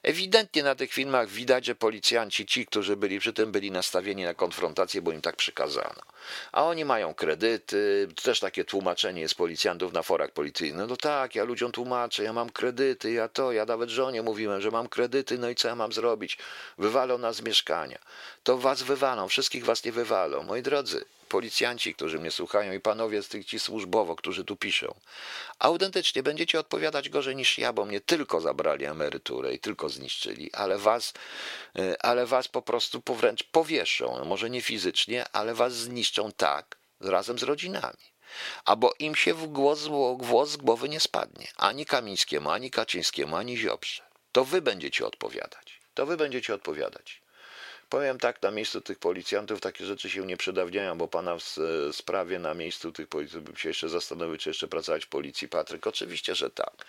Ewidentnie 0.04 0.64
na 0.64 0.76
tych 0.76 0.94
filmach 0.94 1.30
widać, 1.30 1.66
że 1.66 1.76
policjanci, 1.76 2.46
ci, 2.46 2.66
którzy 2.66 2.96
byli 2.96 3.20
przy 3.20 3.34
tym, 3.34 3.52
byli 3.52 3.72
nastawieni 3.72 4.24
na 4.24 4.34
konfrontację, 4.34 5.02
bo 5.02 5.12
im 5.12 5.22
tak 5.22 5.36
przykazano. 5.36 6.02
A 6.52 6.64
oni 6.64 6.86
mają 6.86 7.14
kredyty, 7.14 8.08
też 8.24 8.40
takie 8.40 8.66
tłumaczenie 8.66 9.22
jest 9.22 9.36
policjantów 9.36 9.94
na 9.94 10.04
forach 10.04 10.32
policyjnych. 10.32 10.88
No 10.88 10.98
tak, 10.98 11.36
ja 11.36 11.44
ludziom 11.44 11.72
tłumaczę, 11.72 12.24
ja 12.24 12.34
mam 12.34 12.50
kredyty, 12.50 13.12
ja 13.12 13.28
to, 13.28 13.52
ja 13.52 13.66
nawet 13.66 13.90
żonie 13.90 14.22
mówiłem, 14.22 14.62
że 14.62 14.72
mam 14.72 14.88
kredyty, 14.88 15.38
no 15.38 15.50
i 15.50 15.56
co 15.56 15.68
ja 15.68 15.76
mam 15.76 15.94
zrobić? 15.94 16.38
Wywalą 16.78 17.18
nas 17.18 17.36
z 17.36 17.42
mieszkania. 17.42 18.00
To 18.44 18.58
was 18.58 18.84
wywalą, 18.84 19.28
wszystkich 19.28 19.66
was 19.66 19.84
nie 19.84 19.92
wywalą. 19.92 20.44
Moi 20.44 20.62
drodzy, 20.62 21.06
policjanci, 21.36 21.96
którzy 21.96 22.20
mnie 22.20 22.32
słuchają 22.32 22.74
i 22.74 22.80
panowie 22.80 23.24
z 23.24 23.28
tych 23.28 23.46
ci 23.46 23.60
służbowo, 23.60 24.16
którzy 24.16 24.46
tu 24.46 24.56
piszą. 24.56 24.96
Autentycznie 25.60 26.24
będziecie 26.24 26.60
odpowiadać 26.60 27.10
gorzej 27.10 27.36
niż 27.36 27.58
ja, 27.58 27.74
bo 27.74 27.86
mnie 27.86 28.02
tylko 28.02 28.42
zabrali 28.42 28.86
emeryturę 28.86 29.54
i 29.54 29.60
tylko 29.60 29.90
zniszczyli, 29.90 30.54
ale 30.54 30.78
was, 30.78 31.14
e, 31.80 32.06
ale 32.06 32.26
was 32.26 32.48
po 32.48 32.62
prostu 32.62 33.02
wręcz 33.08 33.44
powieszą. 33.44 34.26
Może 34.26 34.50
nie 34.50 34.62
fizycznie, 34.62 35.26
ale 35.32 35.54
was 35.54 35.74
zniszczą 35.74 36.32
tak, 36.32 36.78
razem 37.00 37.40
z 37.40 37.44
rodzinami. 37.44 38.06
Albo 38.66 38.94
im 39.00 39.16
się 39.16 39.34
w 39.34 39.48
głos, 39.48 39.88
głos 40.18 40.50
z 40.50 40.58
głowy 40.58 40.90
nie 40.90 41.00
spadnie. 41.00 41.48
Ani 41.58 41.86
Kamińskiemu, 41.86 42.50
ani 42.50 42.72
Kaczyńskiemu, 42.72 43.36
ani 43.36 43.58
Ziobrze. 43.58 44.04
To 44.32 44.46
wy 44.46 44.62
będziecie 44.62 45.06
odpowiadać. 45.06 45.80
To 45.94 46.06
wy 46.06 46.18
będziecie 46.18 46.54
odpowiadać. 46.54 47.25
Powiem 47.96 48.20
tak, 48.20 48.42
na 48.42 48.52
miejscu 48.52 48.82
tych 48.82 49.00
policjantów 49.00 49.62
takie 49.62 49.86
rzeczy 49.86 50.10
się 50.10 50.26
nie 50.26 50.38
przedawniają, 50.38 50.98
bo 50.98 51.08
pana 51.08 51.38
w 51.38 51.44
sprawie 51.92 52.40
na 52.40 52.54
miejscu 52.54 52.92
tych 52.92 53.08
policjantów 53.08 53.50
bym 53.50 53.58
się 53.58 53.70
jeszcze 53.70 53.90
zastanowił, 53.90 54.38
czy 54.38 54.50
jeszcze 54.50 54.68
pracować 54.68 55.06
w 55.06 55.08
policji. 55.08 55.48
Patryk, 55.48 55.88
oczywiście, 55.88 56.36
że 56.36 56.50
tak. 56.50 56.86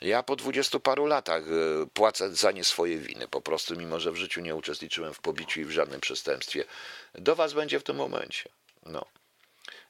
Ja 0.00 0.22
po 0.22 0.36
dwudziestu 0.36 0.80
paru 0.80 1.06
latach 1.06 1.42
e, 1.42 1.86
płacę 1.94 2.34
za 2.34 2.50
nie 2.50 2.64
swoje 2.64 2.98
winy, 2.98 3.28
po 3.28 3.40
prostu, 3.40 3.76
mimo 3.76 4.00
że 4.00 4.12
w 4.12 4.16
życiu 4.16 4.40
nie 4.40 4.54
uczestniczyłem 4.54 5.14
w 5.14 5.20
pobiciu 5.20 5.60
i 5.60 5.64
w 5.64 5.70
żadnym 5.70 6.00
przestępstwie. 6.00 6.64
Do 7.14 7.36
was 7.36 7.52
będzie 7.52 7.80
w 7.80 7.82
tym 7.82 7.96
momencie. 7.96 8.48
No. 8.86 9.04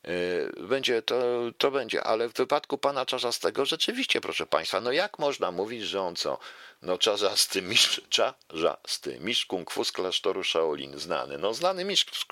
Y, 0.09 0.53
będzie 0.69 1.03
to, 1.03 1.17
to 1.59 1.71
będzie, 1.71 2.05
ale 2.05 2.29
w 2.29 2.33
wypadku 2.33 2.79
pana 2.79 3.07
Czarzastego 3.07 3.67
rzeczywiście, 3.67 4.21
proszę 4.21 4.47
państwa, 4.47 4.81
no 4.81 4.93
jak 4.93 5.19
można 5.19 5.51
mówić, 5.51 5.83
że 5.83 6.03
on 6.03 6.17
co? 6.17 6.39
No 6.83 6.99
Czarzasty 6.99 7.63
mistrz, 7.63 8.01
Czarzasty, 8.09 9.19
mistrz 9.21 9.47
kung 9.47 9.71
fu 9.71 9.85
z 9.85 9.93
klasztoru 9.93 10.45
Shaolin, 10.45 10.99
znany, 10.99 11.39
no 11.39 11.55
znany 11.55 11.85
mistrz 11.85 12.27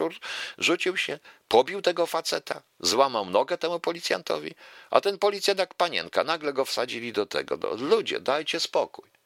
rzucił 0.58 0.96
się, 0.96 1.18
pobił 1.48 1.82
tego 1.82 2.06
faceta, 2.06 2.62
złamał 2.80 3.26
nogę 3.26 3.58
temu 3.58 3.80
policjantowi, 3.80 4.54
a 4.90 5.00
ten 5.00 5.18
policjant 5.18 5.60
jak 5.60 5.74
panienka, 5.74 6.24
nagle 6.24 6.52
go 6.52 6.64
wsadzili 6.64 7.12
do 7.12 7.26
tego, 7.26 7.56
do, 7.56 7.74
ludzie, 7.74 8.20
dajcie 8.20 8.60
spokój. 8.60 9.17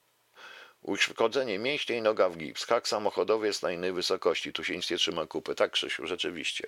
Uszkodzenie 0.83 1.59
mięśnia 1.59 1.97
i 1.97 2.03
noga 2.03 2.29
w 2.29 2.37
gips. 2.37 2.65
Hak 2.65 2.89
samochodowy 2.89 3.47
jest 3.47 3.63
na 3.63 3.73
innej 3.73 3.93
wysokości. 3.93 4.53
Tu 4.53 4.65
się 4.65 4.77
nic 4.77 4.91
nie 4.91 4.97
trzyma 4.97 5.27
kupy. 5.27 5.55
Tak, 5.55 5.71
Krzysiu, 5.71 6.07
rzeczywiście. 6.07 6.67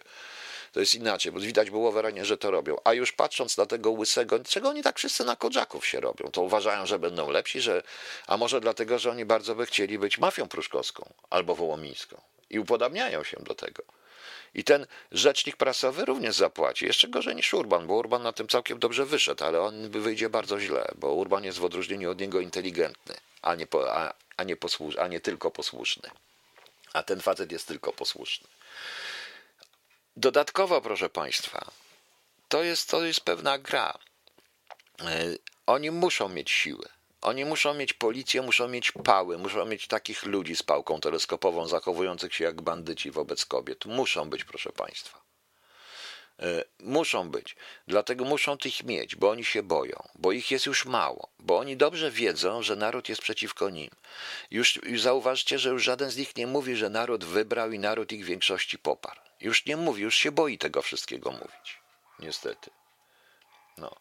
To 0.73 0.81
jest 0.81 0.95
inaczej, 0.95 1.33
bo 1.33 1.41
widać 1.41 1.71
było 1.71 1.93
wyraźnie, 1.93 2.25
że 2.25 2.37
to 2.37 2.51
robią. 2.51 2.77
A 2.85 2.93
już 2.93 3.13
patrząc 3.13 3.57
na 3.57 3.67
tego 3.67 3.91
łysego, 3.91 4.39
czego 4.39 4.69
oni 4.69 4.83
tak 4.83 4.99
wszyscy 4.99 5.25
na 5.25 5.37
kodżaków 5.37 5.87
się 5.87 6.01
robią? 6.01 6.31
To 6.31 6.43
uważają, 6.43 6.87
że 6.87 6.99
będą 6.99 7.31
lepsi, 7.31 7.61
że... 7.61 7.83
a 8.27 8.37
może 8.37 8.61
dlatego, 8.61 8.99
że 8.99 9.11
oni 9.11 9.25
bardzo 9.25 9.55
by 9.55 9.67
chcieli 9.67 9.99
być 9.99 10.19
mafią 10.19 10.49
pruszkowską 10.49 11.13
albo 11.31 11.55
wołomińską 11.55 12.21
i 12.51 12.59
upodabniają 12.59 13.25
się 13.25 13.37
do 13.41 13.55
tego. 13.55 13.83
I 14.55 14.65
ten 14.65 14.87
rzecznik 15.13 15.57
prasowy 15.57 16.05
również 16.05 16.37
zapłaci. 16.37 16.87
Jeszcze 16.87 17.09
gorzej 17.09 17.37
niż 17.37 17.55
Urban, 17.55 17.87
bo 17.87 17.95
Urban 17.95 18.23
na 18.23 18.33
tym 18.33 18.49
całkiem 18.49 18.79
dobrze 18.79 19.07
wyszedł, 19.07 19.45
ale 19.45 19.61
on 19.61 19.91
wyjdzie 19.91 20.31
bardzo 20.31 20.61
źle, 20.61 20.89
bo 20.95 21.13
Urban 21.13 21.45
jest 21.45 21.59
w 21.59 21.65
odróżnieniu 21.65 22.11
od 22.11 22.21
niego 22.21 22.41
inteligentny, 22.41 23.15
a 23.45 23.55
nie, 23.55 23.67
po, 23.67 23.95
a, 23.97 24.15
a 24.37 24.45
nie, 24.45 24.57
posłusz, 24.57 24.97
a 24.97 25.09
nie 25.09 25.21
tylko 25.21 25.51
posłuszny. 25.51 26.11
A 26.93 27.03
ten 27.03 27.21
facet 27.21 27.53
jest 27.53 27.69
tylko 27.69 27.93
posłuszny. 27.93 28.49
Dodatkowo, 30.17 30.81
proszę 30.81 31.09
Państwa, 31.09 31.71
to 32.49 32.63
jest, 32.63 32.91
to 32.91 33.05
jest 33.05 33.21
pewna 33.21 33.59
gra. 33.59 33.99
E, 35.01 35.25
oni 35.67 35.91
muszą 35.91 36.29
mieć 36.29 36.51
siłę. 36.51 36.89
Oni 37.21 37.45
muszą 37.45 37.75
mieć 37.75 37.93
policję, 37.93 38.43
muszą 38.43 38.69
mieć 38.69 38.93
pały, 38.93 39.39
muszą 39.39 39.67
mieć 39.67 39.87
takich 39.87 40.27
ludzi 40.27 40.57
z 40.57 40.63
pałką 40.63 41.01
teleskopową, 41.01 41.67
zachowujących 41.67 42.35
się 42.35 42.45
jak 42.45 42.63
bandyci 42.63 43.11
wobec 43.11 43.45
kobiet. 43.45 43.85
Muszą 43.85 44.31
być, 44.31 44.45
proszę 44.45 44.73
Państwa. 44.73 45.25
E, 46.41 46.65
muszą 46.81 47.31
być, 47.31 47.57
dlatego 47.87 48.25
muszą 48.25 48.59
tych 48.59 48.85
mieć, 48.85 49.17
bo 49.17 49.31
oni 49.31 49.45
się 49.45 49.63
boją, 49.63 50.09
bo 50.15 50.33
ich 50.33 50.51
jest 50.51 50.67
już 50.67 50.85
mało, 50.85 51.29
bo 51.39 51.59
oni 51.59 51.77
dobrze 51.77 52.11
wiedzą, 52.11 52.63
że 52.63 52.77
naród 52.77 53.09
jest 53.09 53.23
przeciwko 53.23 53.71
nim. 53.71 53.91
Już, 54.51 54.77
już 54.77 55.03
zauważcie, 55.03 55.59
że 55.59 55.71
już 55.71 55.85
żaden 55.85 56.11
z 56.11 56.17
nich 56.17 56.37
nie 56.37 56.47
mówi, 56.47 56.77
że 56.77 56.91
naród 56.91 57.25
wybrał 57.25 57.73
i 57.73 57.79
naród 57.79 58.13
ich 58.13 58.25
większości 58.25 58.79
poparł. 58.79 59.21
Już 59.41 59.67
nie 59.67 59.77
mówi, 59.77 60.03
już 60.03 60.15
się 60.15 60.33
boi 60.33 60.59
tego 60.59 60.83
wszystkiego 60.83 61.31
mówić. 61.31 61.81
Niestety. 62.19 62.71
No. 63.79 63.95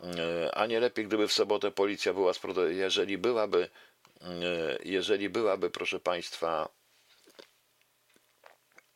E, 0.00 0.54
a 0.54 0.66
nie 0.66 0.80
lepiej, 0.80 1.06
gdyby 1.06 1.28
w 1.28 1.32
sobotę 1.32 1.70
policja 1.70 2.14
była, 2.14 2.32
jeżeli 2.68 3.18
byłaby, 3.18 3.70
e, 4.20 4.26
jeżeli 4.84 5.28
byłaby, 5.28 5.70
proszę 5.70 6.00
Państwa, 6.00 6.68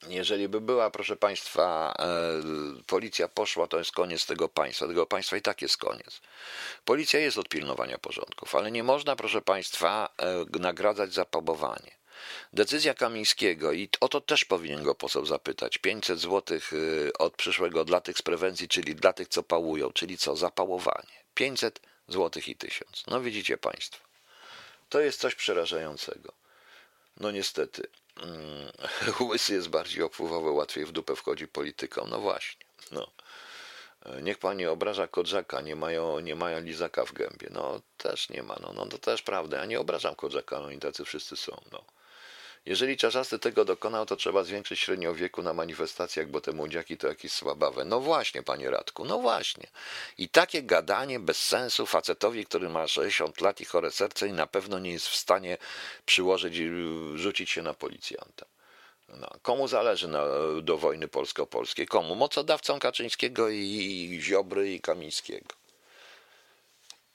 jeżeli 0.08 0.48
by 0.48 0.60
była, 0.60 0.90
proszę 0.90 1.16
Państwa, 1.16 1.94
e, 1.98 2.82
policja 2.86 3.28
poszła, 3.28 3.66
to 3.66 3.78
jest 3.78 3.92
koniec 3.92 4.26
tego 4.26 4.48
państwa. 4.48 4.86
Tego 4.86 5.06
państwa 5.06 5.36
i 5.36 5.42
tak 5.42 5.62
jest 5.62 5.76
koniec. 5.76 6.20
Policja 6.84 7.20
jest 7.20 7.38
od 7.38 7.48
pilnowania 7.48 7.98
porządków, 7.98 8.54
ale 8.54 8.70
nie 8.70 8.82
można, 8.82 9.16
proszę 9.16 9.42
Państwa, 9.42 10.08
nagradzać 10.60 11.12
za 11.12 11.24
pabowanie. 11.24 11.98
Decyzja 12.52 12.94
Kamińskiego, 12.94 13.72
i 13.72 13.88
o 14.00 14.08
to 14.08 14.20
też 14.20 14.44
powinien 14.44 14.82
go 14.82 14.94
poseł 14.94 15.26
zapytać, 15.26 15.78
500 15.78 16.18
zł 16.18 16.58
od 17.18 17.36
przyszłego 17.36 17.84
dla 17.84 18.00
tych 18.00 18.18
z 18.18 18.22
prewencji, 18.22 18.68
czyli 18.68 18.94
dla 18.94 19.12
tych, 19.12 19.28
co 19.28 19.42
pałują, 19.42 19.92
czyli 19.92 20.18
co, 20.18 20.36
zapałowanie. 20.36 21.24
500 21.34 21.80
zł 22.08 22.42
i 22.46 22.56
1000. 22.56 23.04
No 23.06 23.20
widzicie 23.20 23.56
Państwo, 23.56 24.04
to 24.88 25.00
jest 25.00 25.20
coś 25.20 25.34
przerażającego. 25.34 26.32
No 27.20 27.30
niestety, 27.30 27.88
łysy 29.28 29.54
jest 29.54 29.68
bardziej 29.68 30.02
opływowy, 30.02 30.50
łatwiej 30.50 30.86
w 30.86 30.92
dupę 30.92 31.16
wchodzi 31.16 31.48
polityką. 31.48 32.06
No 32.10 32.20
właśnie, 32.20 32.66
no. 32.92 33.10
Niech 34.22 34.38
pani 34.38 34.66
obraża 34.66 35.08
Kodrzaka, 35.08 35.60
nie 35.60 35.76
mają, 35.76 36.20
nie 36.20 36.34
mają 36.34 36.60
lizaka 36.60 37.04
w 37.04 37.12
gębie. 37.12 37.48
No 37.50 37.80
też 37.96 38.28
nie 38.28 38.42
ma, 38.42 38.56
no, 38.60 38.72
no 38.72 38.86
to 38.86 38.98
też 38.98 39.22
prawda. 39.22 39.56
Ja 39.56 39.64
nie 39.64 39.80
obrażam 39.80 40.14
Kodrzaka, 40.14 40.60
no 40.60 40.70
i 40.70 40.78
tacy 40.78 41.04
wszyscy 41.04 41.36
są, 41.36 41.60
no. 41.72 41.84
Jeżeli 42.66 42.96
Czarzasty 42.96 43.38
tego 43.38 43.64
dokonał, 43.64 44.06
to 44.06 44.16
trzeba 44.16 44.44
zwiększyć 44.44 44.80
średnią 44.80 45.14
wieku 45.14 45.42
na 45.42 45.52
manifestacjach, 45.52 46.28
bo 46.28 46.40
te 46.40 46.52
młodziaki 46.52 46.96
to 46.96 47.08
jakieś 47.08 47.32
słabawe. 47.32 47.84
No 47.84 48.00
właśnie, 48.00 48.42
panie 48.42 48.70
Radku, 48.70 49.04
no 49.04 49.18
właśnie. 49.18 49.66
I 50.18 50.28
takie 50.28 50.62
gadanie 50.62 51.20
bez 51.20 51.42
sensu 51.42 51.86
facetowi, 51.86 52.46
który 52.46 52.68
ma 52.68 52.86
60 52.86 53.40
lat 53.40 53.60
i 53.60 53.64
chore 53.64 53.90
serce 53.90 54.28
i 54.28 54.32
na 54.32 54.46
pewno 54.46 54.78
nie 54.78 54.92
jest 54.92 55.08
w 55.08 55.16
stanie 55.16 55.58
przyłożyć, 56.06 56.56
rzucić 57.14 57.50
się 57.50 57.62
na 57.62 57.74
policjanta. 57.74 58.46
No, 59.08 59.30
komu 59.42 59.68
zależy 59.68 60.08
na, 60.08 60.24
do 60.62 60.78
wojny 60.78 61.08
polsko-polskiej? 61.08 61.86
Komu? 61.86 62.14
Mocodawcom 62.14 62.78
Kaczyńskiego 62.78 63.48
i 63.48 64.18
Ziobry 64.22 64.72
i 64.72 64.80
Kamińskiego. 64.80 65.54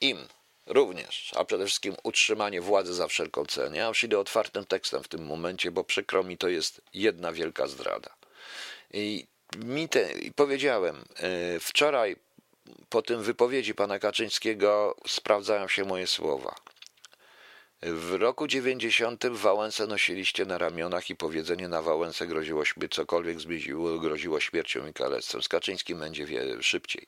Im 0.01 0.27
również, 0.65 1.31
a 1.35 1.45
przede 1.45 1.65
wszystkim 1.65 1.95
utrzymanie 2.03 2.61
władzy 2.61 2.93
za 2.93 3.07
wszelką 3.07 3.45
cenę. 3.45 3.77
Ja 3.77 3.87
już 3.87 4.03
idę 4.03 4.19
otwartym 4.19 4.65
tekstem 4.65 5.03
w 5.03 5.07
tym 5.07 5.25
momencie, 5.25 5.71
bo 5.71 5.83
przykro 5.83 6.23
mi 6.23 6.37
to 6.37 6.49
jest 6.49 6.81
jedna 6.93 7.31
wielka 7.31 7.67
zdrada. 7.67 8.09
I 8.93 9.27
mi 9.57 9.89
te, 9.89 10.09
powiedziałem, 10.35 11.05
e, 11.19 11.59
wczoraj 11.59 12.15
po 12.89 13.01
tym 13.01 13.23
wypowiedzi 13.23 13.75
pana 13.75 13.99
Kaczyńskiego 13.99 14.95
sprawdzają 15.07 15.67
się 15.67 15.85
moje 15.85 16.07
słowa. 16.07 16.55
W 17.81 18.13
roku 18.13 18.47
90 18.47 19.25
Wałęsę 19.27 19.87
nosiliście 19.87 20.45
na 20.45 20.57
ramionach 20.57 21.09
i 21.09 21.15
powiedzenie 21.15 21.67
na 21.67 21.81
Wałęsę 21.81 22.27
groziło, 22.27 22.63
cokolwiek 22.91 23.39
zbliżyło, 23.39 23.99
groziło 23.99 24.39
śmiercią 24.39 24.87
i 24.87 24.93
kalectwem. 24.93 25.43
Z 25.43 25.47
Kaczyńskim 25.47 25.99
będzie 25.99 26.27
szybciej 26.61 27.07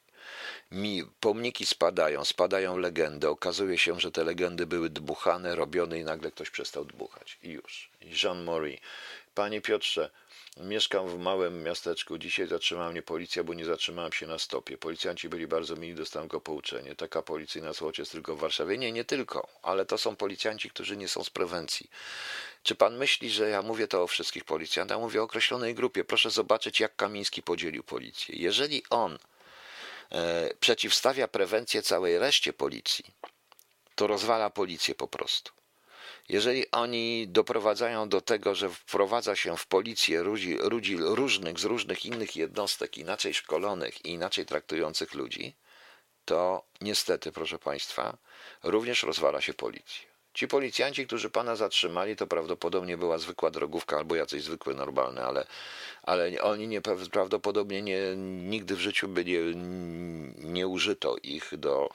mi 0.72 1.04
pomniki 1.20 1.66
spadają, 1.66 2.26
spadają 2.26 2.78
legendy. 2.78 3.30
Okazuje 3.30 3.78
się, 3.78 4.00
że 4.00 4.12
te 4.12 4.24
legendy 4.24 4.66
były 4.66 4.90
dbuchane, 4.90 5.56
robione 5.56 6.00
i 6.00 6.04
nagle 6.04 6.32
ktoś 6.32 6.50
przestał 6.50 6.86
dbuchać. 6.86 7.38
I 7.44 7.50
już. 7.50 7.90
Jean 8.24 8.44
Mori. 8.44 8.80
Panie 9.36 9.62
Piotrze, 9.62 10.10
mieszkam 10.58 11.10
w 11.10 11.18
małym 11.18 11.64
miasteczku. 11.64 12.18
Dzisiaj 12.18 12.48
zatrzymała 12.48 12.92
mnie 12.92 13.02
policja, 13.02 13.44
bo 13.44 13.54
nie 13.54 13.66
zatrzymałem 13.66 14.12
się 14.12 14.28
na 14.28 14.40
stopie. 14.40 14.78
Policjanci 14.78 15.30
byli 15.30 15.48
bardzo 15.48 15.76
mili, 15.76 15.96
dostałem 15.96 16.28
go 16.28 16.42
pouczenie. 16.42 16.96
Taka 16.96 17.22
policyjna 17.22 17.74
słowość 17.74 18.00
jest 18.00 18.12
tylko 18.12 18.36
w 18.36 18.40
Warszawie. 18.40 18.78
Nie, 18.78 18.92
nie 18.92 19.06
tylko, 19.06 19.48
ale 19.64 19.86
to 19.86 19.98
są 19.98 20.16
policjanci, 20.16 20.70
którzy 20.70 20.98
nie 20.98 21.08
są 21.08 21.24
z 21.24 21.30
prewencji. 21.30 21.90
Czy 22.64 22.76
pan 22.76 22.98
myśli, 22.98 23.30
że 23.30 23.50
ja 23.50 23.62
mówię 23.62 23.88
to 23.88 24.04
o 24.04 24.08
wszystkich 24.08 24.44
policjantach? 24.44 25.00
Mówię 25.00 25.22
o 25.22 25.24
określonej 25.24 25.76
grupie. 25.76 26.04
Proszę 26.04 26.32
zobaczyć, 26.32 26.80
jak 26.80 26.96
Kamiński 26.96 27.44
podzielił 27.44 27.84
policję. 27.84 28.36
Jeżeli 28.38 28.84
on 28.90 29.18
przeciwstawia 30.60 31.28
prewencję 31.28 31.82
całej 31.82 32.20
reszcie 32.20 32.54
policji, 32.54 33.06
to 33.96 34.08
rozwala 34.08 34.50
policję 34.50 34.96
po 34.96 35.08
prostu. 35.08 35.52
Jeżeli 36.30 36.72
oni 36.72 37.28
doprowadzają 37.28 38.10
do 38.10 38.22
tego, 38.22 38.56
że 38.56 38.70
wprowadza 38.70 39.36
się 39.36 39.58
w 39.58 39.68
policję 39.68 40.22
ludzi, 40.22 40.58
ludzi 40.62 40.98
różnych, 41.00 41.60
z 41.60 41.64
różnych 41.64 42.06
innych 42.06 42.36
jednostek, 42.36 42.98
inaczej 42.98 43.34
szkolonych 43.34 44.06
i 44.06 44.10
inaczej 44.10 44.46
traktujących 44.46 45.14
ludzi, 45.14 45.56
to 46.26 46.66
niestety, 46.82 47.32
proszę 47.32 47.60
Państwa, 47.60 48.18
również 48.64 49.04
rozwala 49.04 49.42
się 49.42 49.54
policję. 49.54 50.15
Ci 50.36 50.48
policjanci, 50.48 51.08
którzy 51.08 51.30
pana 51.30 51.56
zatrzymali, 51.56 52.16
to 52.16 52.28
prawdopodobnie 52.28 52.98
była 52.98 53.18
zwykła 53.18 53.52
drogówka 53.52 53.98
albo 53.98 54.16
jacyś 54.16 54.44
zwykłe, 54.44 54.74
normalne, 54.74 55.24
ale, 55.24 55.48
ale 56.04 56.42
oni 56.42 56.68
nie, 56.68 56.82
prawdopodobnie 57.12 57.82
nie, 57.82 58.00
nigdy 58.18 58.76
w 58.76 58.80
życiu 58.80 59.08
by 59.08 59.26
nie, 59.26 59.40
nie 60.38 60.68
użyto 60.68 61.16
ich 61.24 61.52
do, 61.58 61.90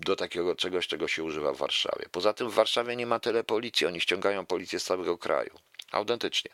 do 0.00 0.16
takiego 0.16 0.54
czegoś, 0.54 0.86
czego 0.86 1.08
się 1.08 1.24
używa 1.24 1.52
w 1.52 1.56
Warszawie. 1.56 2.06
Poza 2.12 2.32
tym 2.32 2.50
w 2.50 2.54
Warszawie 2.54 2.96
nie 2.96 3.06
ma 3.06 3.20
tyle 3.20 3.44
policji, 3.44 3.86
oni 3.86 4.00
ściągają 4.00 4.46
policję 4.46 4.80
z 4.80 4.84
całego 4.84 5.18
kraju. 5.18 5.50
Autentycznie. 5.92 6.50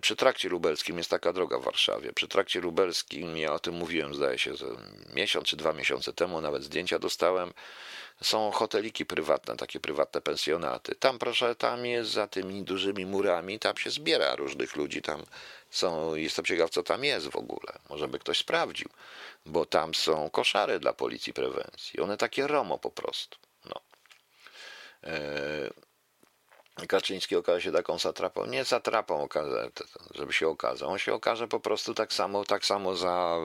Przy 0.00 0.16
trakcie 0.16 0.48
lubelskim 0.48 0.98
jest 0.98 1.10
taka 1.10 1.32
droga 1.32 1.58
w 1.58 1.62
Warszawie. 1.62 2.12
Przy 2.12 2.28
trakcie 2.28 2.60
lubelskim, 2.60 3.36
ja 3.36 3.52
o 3.52 3.58
tym 3.58 3.74
mówiłem, 3.74 4.14
zdaje 4.14 4.38
się, 4.38 4.52
miesiąc 5.14 5.46
czy 5.46 5.56
dwa 5.56 5.72
miesiące 5.72 6.12
temu, 6.12 6.40
nawet 6.40 6.62
zdjęcia 6.62 6.98
dostałem 6.98 7.52
są 8.22 8.50
hoteliki 8.50 9.06
prywatne, 9.06 9.56
takie 9.56 9.80
prywatne 9.80 10.20
pensjonaty. 10.20 10.94
Tam, 10.94 11.18
proszę, 11.18 11.54
tam 11.54 11.86
jest 11.86 12.10
za 12.10 12.26
tymi 12.26 12.62
dużymi 12.62 13.06
murami, 13.06 13.58
tam 13.58 13.76
się 13.76 13.90
zbiera 13.90 14.36
różnych 14.36 14.76
ludzi, 14.76 15.02
tam 15.02 15.22
są, 15.70 16.14
jestem 16.14 16.44
ciekaw, 16.44 16.70
co 16.70 16.82
tam 16.82 17.04
jest 17.04 17.28
w 17.28 17.36
ogóle. 17.36 17.78
Może 17.90 18.08
by 18.08 18.18
ktoś 18.18 18.38
sprawdził, 18.38 18.88
bo 19.46 19.66
tam 19.66 19.94
są 19.94 20.30
koszary 20.30 20.78
dla 20.78 20.92
policji 20.92 21.32
prewencji. 21.32 22.00
One 22.00 22.16
takie 22.16 22.46
romo 22.46 22.78
po 22.78 22.90
prostu. 22.90 23.38
No. 23.64 23.80
Eee, 25.02 25.70
Kaczyński 26.88 27.36
okaże 27.36 27.62
się 27.62 27.72
taką 27.72 27.98
satrapą. 27.98 28.46
Nie 28.46 28.64
satrapą, 28.64 29.28
żeby 30.14 30.32
się 30.32 30.48
okazał. 30.48 30.90
On 30.90 30.98
się 30.98 31.14
okaże 31.14 31.48
po 31.48 31.60
prostu 31.60 31.94
tak 31.94 32.12
samo, 32.12 32.44
tak 32.44 32.64
samo 32.64 32.96
za 32.96 33.36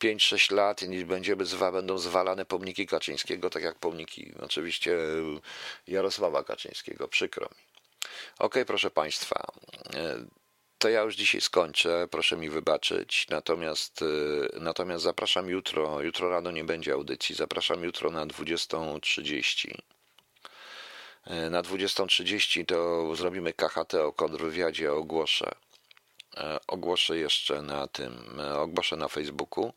5-6 0.00 0.52
lat 0.54 0.82
i 0.82 1.04
będziemy 1.04 1.44
zwa, 1.44 1.72
będą 1.72 1.98
zwalane 1.98 2.44
pomniki 2.44 2.86
Kaczyńskiego, 2.86 3.50
tak 3.50 3.62
jak 3.62 3.78
pomniki 3.78 4.32
oczywiście 4.40 4.98
Jarosława 5.86 6.44
Kaczyńskiego. 6.44 7.08
Przykro 7.08 7.46
mi. 7.46 7.62
Ok, 8.38 8.54
proszę 8.66 8.90
Państwa, 8.90 9.46
e, 9.94 10.24
to 10.78 10.88
ja 10.88 11.00
już 11.00 11.16
dzisiaj 11.16 11.40
skończę, 11.40 12.08
proszę 12.10 12.36
mi 12.36 12.50
wybaczyć. 12.50 13.26
Natomiast, 13.30 14.04
natomiast 14.60 15.04
zapraszam 15.04 15.48
jutro, 15.48 16.00
jutro 16.00 16.30
rano 16.30 16.50
nie 16.50 16.64
będzie 16.64 16.92
audycji, 16.92 17.34
zapraszam 17.34 17.84
jutro 17.84 18.10
na 18.10 18.26
20.30. 18.26 19.74
E, 21.26 21.50
na 21.50 21.62
20.30 21.62 22.66
to 22.66 23.14
zrobimy 23.16 23.52
KHT 23.52 23.94
o 23.94 24.12
kontrwywiadzie, 24.12 24.92
ogłoszę. 24.92 25.54
E, 26.36 26.58
ogłoszę 26.66 27.18
jeszcze 27.18 27.62
na 27.62 27.86
tym, 27.86 28.40
e, 28.40 28.58
ogłoszę 28.58 28.96
na 28.96 29.08
Facebooku. 29.08 29.72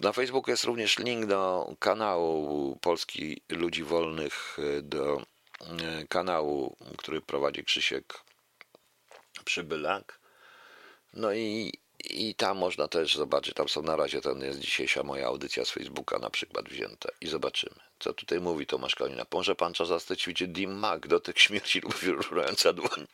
Na 0.00 0.12
Facebooku 0.12 0.50
jest 0.50 0.64
również 0.64 0.98
link 0.98 1.26
do 1.26 1.72
kanału 1.78 2.76
Polski 2.76 3.42
Ludzi 3.48 3.84
Wolnych, 3.84 4.58
do 4.82 5.22
kanału, 6.08 6.76
który 6.98 7.20
prowadzi 7.20 7.64
Krzysiek 7.64 8.20
Przybylak. 9.44 10.20
No 11.12 11.32
i, 11.32 11.72
i 12.10 12.34
tam 12.34 12.58
można 12.58 12.88
też 12.88 13.16
zobaczyć, 13.16 13.54
tam 13.54 13.68
są 13.68 13.82
na 13.82 13.96
razie, 13.96 14.20
ten 14.20 14.40
jest 14.40 14.58
dzisiejsza 14.58 15.02
moja 15.02 15.26
audycja 15.26 15.64
z 15.64 15.70
Facebooka 15.70 16.18
na 16.18 16.30
przykład 16.30 16.68
wzięte 16.68 17.08
i 17.20 17.28
zobaczymy. 17.28 17.76
Co 17.98 18.12
tutaj 18.12 18.40
mówi 18.40 18.66
Tomasz 18.66 18.94
Kalina? 18.94 19.26
Może 19.32 19.54
pan 19.54 19.72
czas 19.72 20.06
ćwiczy 20.16 20.48
Dim 20.48 20.78
Mag, 20.78 21.06
dotyk 21.06 21.38
śmierci 21.38 21.80
lub 21.80 21.94
wyrurająca 21.94 22.72
dłoń 22.72 23.06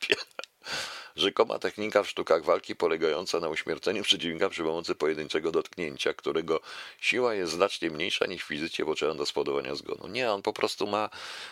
Rzekoma 1.15 1.59
technika 1.59 2.03
w 2.03 2.09
sztukach 2.09 2.43
walki 2.43 2.75
polegająca 2.75 3.39
na 3.39 3.49
uśmierceniu 3.49 4.03
przeciwnika 4.03 4.49
przy 4.49 4.63
pomocy 4.63 4.95
pojedynczego 4.95 5.51
dotknięcia, 5.51 6.13
którego 6.13 6.59
siła 6.99 7.33
jest 7.33 7.51
znacznie 7.51 7.89
mniejsza 7.89 8.25
niż 8.25 8.43
fizycznie 8.43 8.85
potrzebna 8.85 9.15
do 9.15 9.25
spowodowania 9.25 9.75
zgonu. 9.75 10.07
Nie, 10.07 10.31
on 10.31 10.41
po 10.41 10.53
prostu 10.53 10.87
ma 10.87 11.09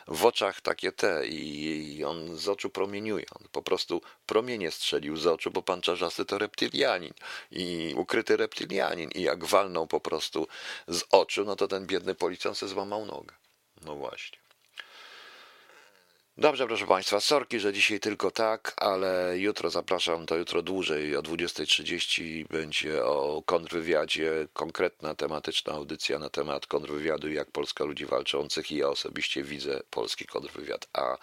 w 0.07 0.25
oczach 0.25 0.61
takie 0.61 0.91
te 0.91 1.27
i 1.27 2.03
on 2.03 2.37
z 2.37 2.47
oczu 2.47 2.69
promieniuje. 2.69 3.25
On 3.39 3.47
po 3.51 3.61
prostu 3.61 4.01
promienie 4.25 4.71
strzelił 4.71 5.17
z 5.17 5.27
oczu, 5.27 5.51
bo 5.51 5.61
pan 5.61 5.81
Czarzasty 5.81 6.25
to 6.25 6.37
reptylianin 6.37 7.13
i 7.51 7.93
ukryty 7.97 8.37
reptylianin 8.37 9.09
i 9.15 9.21
jak 9.21 9.45
walnął 9.45 9.87
po 9.87 9.99
prostu 9.99 10.47
z 10.87 11.03
oczu, 11.11 11.45
no 11.45 11.55
to 11.55 11.67
ten 11.67 11.87
biedny 11.87 12.15
policjant 12.15 12.57
se 12.57 12.67
złamał 12.67 13.05
nogę. 13.05 13.35
No 13.85 13.95
właśnie. 13.95 14.48
Dobrze, 16.39 16.67
proszę 16.67 16.87
Państwa, 16.87 17.19
sorki, 17.19 17.59
że 17.59 17.73
dzisiaj 17.73 17.99
tylko 17.99 18.31
tak, 18.31 18.73
ale 18.77 19.39
jutro 19.39 19.69
zapraszam, 19.69 20.25
to 20.25 20.35
jutro 20.35 20.61
dłużej, 20.61 21.15
o 21.15 21.21
20.30 21.21 22.47
będzie 22.47 23.05
o 23.05 23.43
kontrwywiadzie, 23.45 24.47
konkretna 24.53 25.15
tematyczna 25.15 25.73
audycja 25.73 26.19
na 26.19 26.29
temat 26.29 26.67
kontrwywiadu 26.67 27.29
jak 27.29 27.51
Polska 27.51 27.83
ludzi 27.83 28.05
walczących 28.05 28.71
i 28.71 28.75
ja 28.75 28.89
osobiście 28.89 29.43
widzę 29.43 29.81
polski 29.89 30.25
kontrwywiad, 30.25 30.87
a 30.93 31.17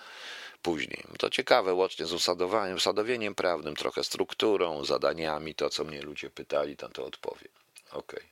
później. 0.63 1.05
To 1.19 1.31
ciekawe, 1.31 1.75
łącznie 1.75 2.07
z 2.07 2.13
usadowaniem, 2.13 2.77
usadowieniem 2.77 3.35
prawnym, 3.35 3.77
trochę 3.77 4.05
strukturą, 4.05 4.85
zadaniami, 4.85 5.55
to 5.55 5.71
co 5.71 5.85
mnie 5.85 6.03
ludzie 6.03 6.31
pytali, 6.31 6.77
to 6.77 6.89
to 6.89 7.07
odpowiem. 7.07 7.53
Okej. 7.93 8.21
Okay. 8.21 8.31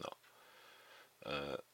No. 0.00 1.67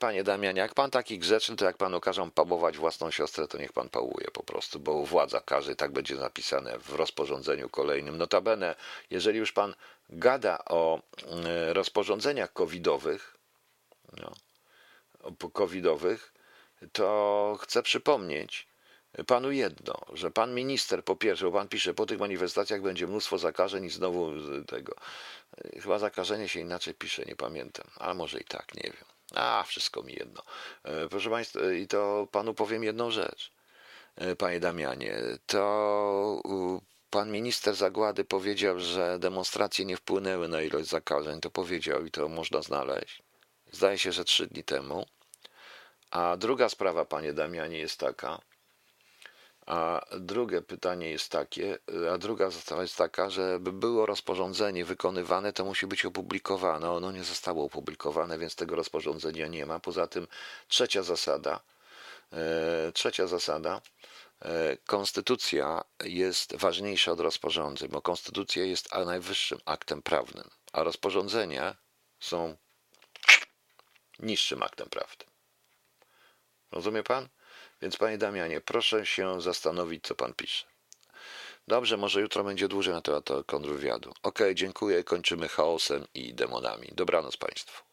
Panie 0.00 0.24
Damianie, 0.24 0.60
jak 0.60 0.74
pan 0.74 0.90
taki 0.90 1.18
grzeczny, 1.18 1.56
to 1.56 1.64
jak 1.64 1.76
panu 1.76 2.00
każą 2.00 2.30
pałować 2.30 2.78
własną 2.78 3.10
siostrę, 3.10 3.48
to 3.48 3.58
niech 3.58 3.72
pan 3.72 3.88
pałuje 3.88 4.26
po 4.32 4.42
prostu, 4.42 4.80
bo 4.80 5.06
władza 5.06 5.40
każe, 5.40 5.76
tak 5.76 5.92
będzie 5.92 6.14
napisane 6.14 6.78
w 6.78 6.94
rozporządzeniu 6.94 7.68
kolejnym. 7.68 8.18
Notabene, 8.18 8.74
jeżeli 9.10 9.38
już 9.38 9.52
pan 9.52 9.74
gada 10.10 10.58
o 10.64 11.00
mm, 11.26 11.46
rozporządzeniach 11.72 12.52
covidowych, 12.52 13.36
no, 14.16 14.32
covidowych, 15.52 16.32
to 16.92 17.58
chcę 17.60 17.82
przypomnieć 17.82 18.68
panu 19.26 19.50
jedno, 19.50 19.94
że 20.12 20.30
pan 20.30 20.54
minister 20.54 21.04
po 21.04 21.16
pierwsze, 21.16 21.44
bo 21.44 21.52
pan 21.52 21.68
pisze, 21.68 21.94
po 21.94 22.06
tych 22.06 22.18
manifestacjach 22.18 22.82
będzie 22.82 23.06
mnóstwo 23.06 23.38
zakażeń 23.38 23.84
i 23.84 23.90
znowu 23.90 24.32
tego. 24.66 24.94
Chyba 25.82 25.98
zakażenie 25.98 26.48
się 26.48 26.60
inaczej 26.60 26.94
pisze, 26.94 27.24
nie 27.24 27.36
pamiętam, 27.36 27.86
ale 27.96 28.14
może 28.14 28.40
i 28.40 28.44
tak, 28.44 28.74
nie 28.74 28.90
wiem. 28.90 29.11
A, 29.34 29.64
wszystko 29.66 30.02
mi 30.02 30.12
jedno. 30.12 30.42
E, 30.84 31.08
proszę 31.08 31.30
Państwa, 31.30 31.72
i 31.72 31.86
to 31.86 32.28
Panu 32.30 32.54
powiem 32.54 32.84
jedną 32.84 33.10
rzecz, 33.10 33.52
e, 34.16 34.36
Panie 34.36 34.60
Damianie. 34.60 35.16
To 35.46 36.42
Pan 37.10 37.30
minister 37.30 37.74
Zagłady 37.74 38.24
powiedział, 38.24 38.80
że 38.80 39.18
demonstracje 39.18 39.84
nie 39.84 39.96
wpłynęły 39.96 40.48
na 40.48 40.62
ilość 40.62 40.88
zakażeń. 40.88 41.40
To 41.40 41.50
powiedział 41.50 42.06
i 42.06 42.10
to 42.10 42.28
można 42.28 42.62
znaleźć. 42.62 43.22
Zdaje 43.72 43.98
się, 43.98 44.12
że 44.12 44.24
trzy 44.24 44.46
dni 44.46 44.64
temu. 44.64 45.06
A 46.10 46.36
druga 46.36 46.68
sprawa, 46.68 47.04
Panie 47.04 47.32
Damianie, 47.32 47.78
jest 47.78 48.00
taka, 48.00 48.40
a 49.66 50.06
drugie 50.20 50.62
pytanie 50.62 51.10
jest 51.10 51.28
takie, 51.28 51.78
a 52.14 52.18
druga 52.18 52.50
sprawa 52.50 52.82
jest 52.82 52.96
taka, 52.96 53.30
żeby 53.30 53.72
było 53.72 54.06
rozporządzenie 54.06 54.84
wykonywane, 54.84 55.52
to 55.52 55.64
musi 55.64 55.86
być 55.86 56.04
opublikowane. 56.04 56.90
Ono 56.90 57.12
nie 57.12 57.24
zostało 57.24 57.64
opublikowane, 57.64 58.38
więc 58.38 58.56
tego 58.56 58.76
rozporządzenia 58.76 59.46
nie 59.46 59.66
ma. 59.66 59.80
Poza 59.80 60.06
tym 60.06 60.26
trzecia 60.68 61.02
zasada, 61.02 61.60
e, 62.32 62.92
trzecia 62.92 63.26
zasada, 63.26 63.80
e, 64.42 64.76
konstytucja 64.76 65.84
jest 66.04 66.56
ważniejsza 66.56 67.12
od 67.12 67.20
rozporządzeń, 67.20 67.88
bo 67.88 68.02
konstytucja 68.02 68.64
jest 68.64 68.94
najwyższym 69.06 69.58
aktem 69.64 70.02
prawnym, 70.02 70.50
a 70.72 70.82
rozporządzenia 70.82 71.76
są 72.20 72.56
niższym 74.18 74.62
aktem 74.62 74.88
prawnym. 74.88 75.28
Rozumie 76.72 77.02
pan? 77.02 77.28
Więc 77.82 77.96
panie 77.96 78.18
Damianie, 78.18 78.60
proszę 78.60 79.06
się 79.06 79.40
zastanowić, 79.40 80.04
co 80.04 80.14
pan 80.14 80.34
pisze. 80.34 80.66
Dobrze, 81.68 81.96
może 81.96 82.20
jutro 82.20 82.44
będzie 82.44 82.68
dłużej 82.68 82.94
na 82.94 83.02
temat 83.02 83.28
kontrwywiadu. 83.46 84.10
Okej, 84.10 84.22
okay, 84.22 84.54
dziękuję, 84.54 85.04
kończymy 85.04 85.48
chaosem 85.48 86.06
i 86.14 86.34
demonami. 86.34 86.88
Dobranoc 86.92 87.36
państwu. 87.36 87.91